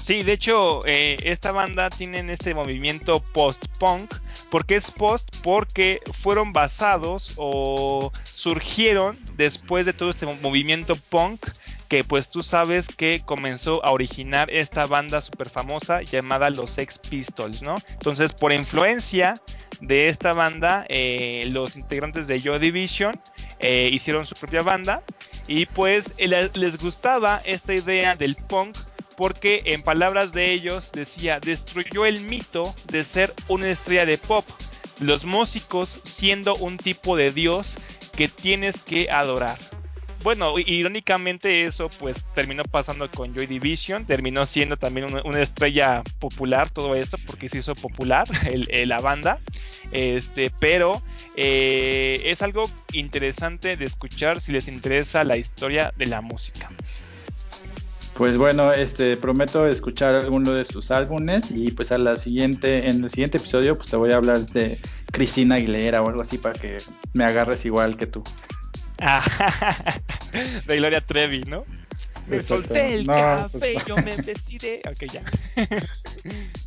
[0.01, 4.15] Sí, de hecho, eh, esta banda tiene este movimiento post-punk.
[4.49, 5.29] ¿Por qué es post?
[5.43, 11.45] Porque fueron basados o surgieron después de todo este movimiento punk
[11.87, 16.97] que pues tú sabes que comenzó a originar esta banda súper famosa llamada los Sex
[16.97, 17.75] Pistols, ¿no?
[17.89, 19.33] Entonces por influencia
[19.81, 23.19] de esta banda, eh, los integrantes de Joy Division
[23.59, 25.03] eh, hicieron su propia banda
[25.47, 28.77] y pues les gustaba esta idea del punk
[29.21, 34.43] porque en palabras de ellos decía, destruyó el mito de ser una estrella de pop,
[34.99, 37.75] los músicos siendo un tipo de dios
[38.17, 39.59] que tienes que adorar.
[40.23, 46.71] Bueno, irónicamente eso pues terminó pasando con Joy Division, terminó siendo también una, estrella popular
[46.71, 48.27] todo esto porque se hizo popular
[48.87, 49.37] la banda,
[49.91, 50.99] este, pero
[51.35, 56.71] eh, es algo interesante de escuchar si les interesa la historia de la música.
[58.21, 63.03] Pues bueno, este prometo escuchar alguno de sus álbumes y pues a la siguiente, en
[63.03, 64.79] el siguiente episodio, pues te voy a hablar de
[65.11, 66.77] Cristina Aguilera o algo así para que
[67.15, 68.23] me agarres igual que tú.
[70.67, 71.65] de Gloria Trevi, ¿no?
[72.27, 74.81] Me solté el pues, café y yo me vestiré.
[74.87, 75.23] Ok, ya.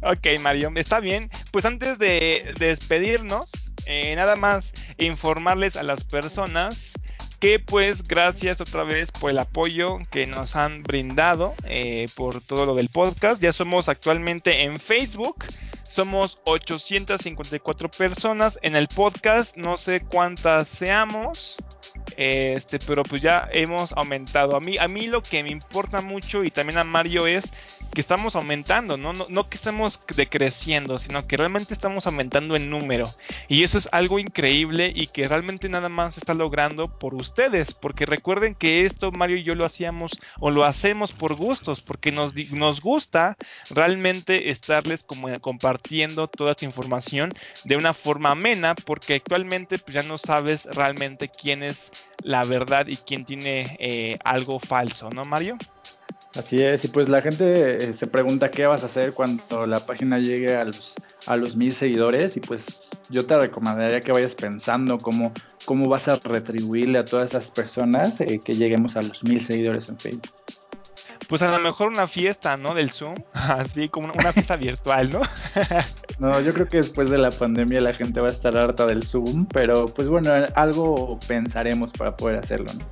[0.11, 1.31] ok, Mario, está bien.
[1.53, 6.95] Pues antes de, despedirnos, eh, nada más informarles a las personas
[7.41, 12.67] que pues gracias otra vez por el apoyo que nos han brindado eh, por todo
[12.67, 13.43] lo del podcast.
[13.43, 15.45] Ya somos actualmente en Facebook.
[15.83, 19.57] Somos 854 personas en el podcast.
[19.57, 21.57] No sé cuántas seamos.
[22.17, 24.57] Este, pero pues ya hemos aumentado.
[24.57, 27.53] A mí, a mí lo que me importa mucho y también a Mario es
[27.93, 29.13] que estamos aumentando, ¿no?
[29.13, 33.09] No, que estamos decreciendo, sino que realmente estamos aumentando en número.
[33.49, 38.05] Y eso es algo increíble y que realmente nada más está logrando por ustedes, porque
[38.05, 42.35] recuerden que esto Mario y yo lo hacíamos o lo hacemos por gustos, porque nos,
[42.51, 43.37] nos gusta
[43.71, 47.33] realmente estarles como compartiendo toda esta información
[47.65, 51.93] de una forma amena, porque actualmente pues, ya no sabes realmente quién es
[52.23, 55.57] la verdad y quién tiene eh, algo falso, ¿no, Mario?
[56.37, 59.79] Así es, y pues la gente eh, se pregunta qué vas a hacer cuando la
[59.87, 60.95] página llegue a los,
[61.27, 65.33] a los mil seguidores y pues yo te recomendaría que vayas pensando cómo,
[65.65, 69.89] cómo vas a retribuirle a todas esas personas eh, que lleguemos a los mil seguidores
[69.89, 70.44] en Facebook.
[71.29, 72.75] Pues a lo mejor una fiesta, ¿no?
[72.75, 75.21] Del Zoom, así como una fiesta virtual, ¿no?
[76.19, 79.03] no, yo creo que después de la pandemia la gente va a estar harta del
[79.03, 82.85] Zoom, pero pues bueno, algo pensaremos para poder hacerlo, ¿no?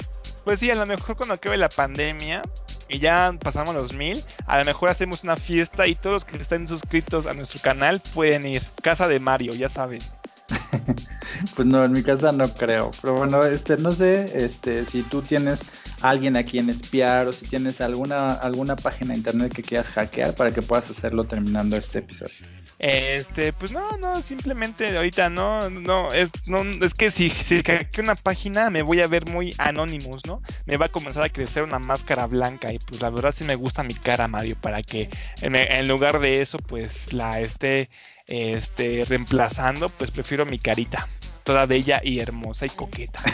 [0.44, 2.42] Pues sí, a lo mejor cuando acabe la pandemia,
[2.88, 6.36] y ya pasamos los mil, a lo mejor hacemos una fiesta y todos los que
[6.36, 8.62] estén suscritos a nuestro canal pueden ir.
[8.82, 10.00] Casa de Mario, ya saben.
[11.55, 12.90] pues no, en mi casa no creo.
[13.01, 15.64] Pero bueno, este, no sé, este, si tú tienes
[16.01, 20.34] alguien a quien espiar o si tienes alguna, alguna página de internet que quieras hackear
[20.34, 22.34] para que puedas hacerlo terminando este episodio.
[22.82, 27.86] Este, pues no, no, simplemente ahorita no, no, es, no, es que si, si que
[28.01, 30.43] una página me voy a ver muy anónimos, ¿no?
[30.66, 33.55] Me va a comenzar a crecer una máscara blanca y pues la verdad sí me
[33.55, 35.09] gusta mi cara, Mario, para que
[35.43, 37.88] en, lugar de eso, pues la esté,
[38.26, 41.09] este, reemplazando, pues prefiero mi carita,
[41.45, 43.22] toda bella y hermosa y coqueta.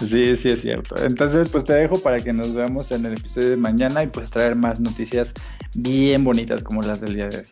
[0.00, 0.96] Sí, sí es cierto.
[1.02, 4.30] Entonces, pues te dejo para que nos veamos en el episodio de mañana y pues
[4.30, 5.34] traer más noticias
[5.74, 7.44] bien bonitas como las del día de hoy.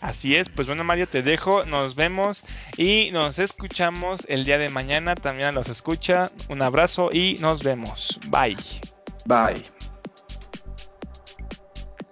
[0.00, 2.44] Así es, pues bueno Mario, te dejo, nos vemos
[2.76, 8.20] y nos escuchamos el día de mañana, también los escucha, un abrazo y nos vemos,
[8.28, 8.56] bye.
[9.24, 9.83] Bye.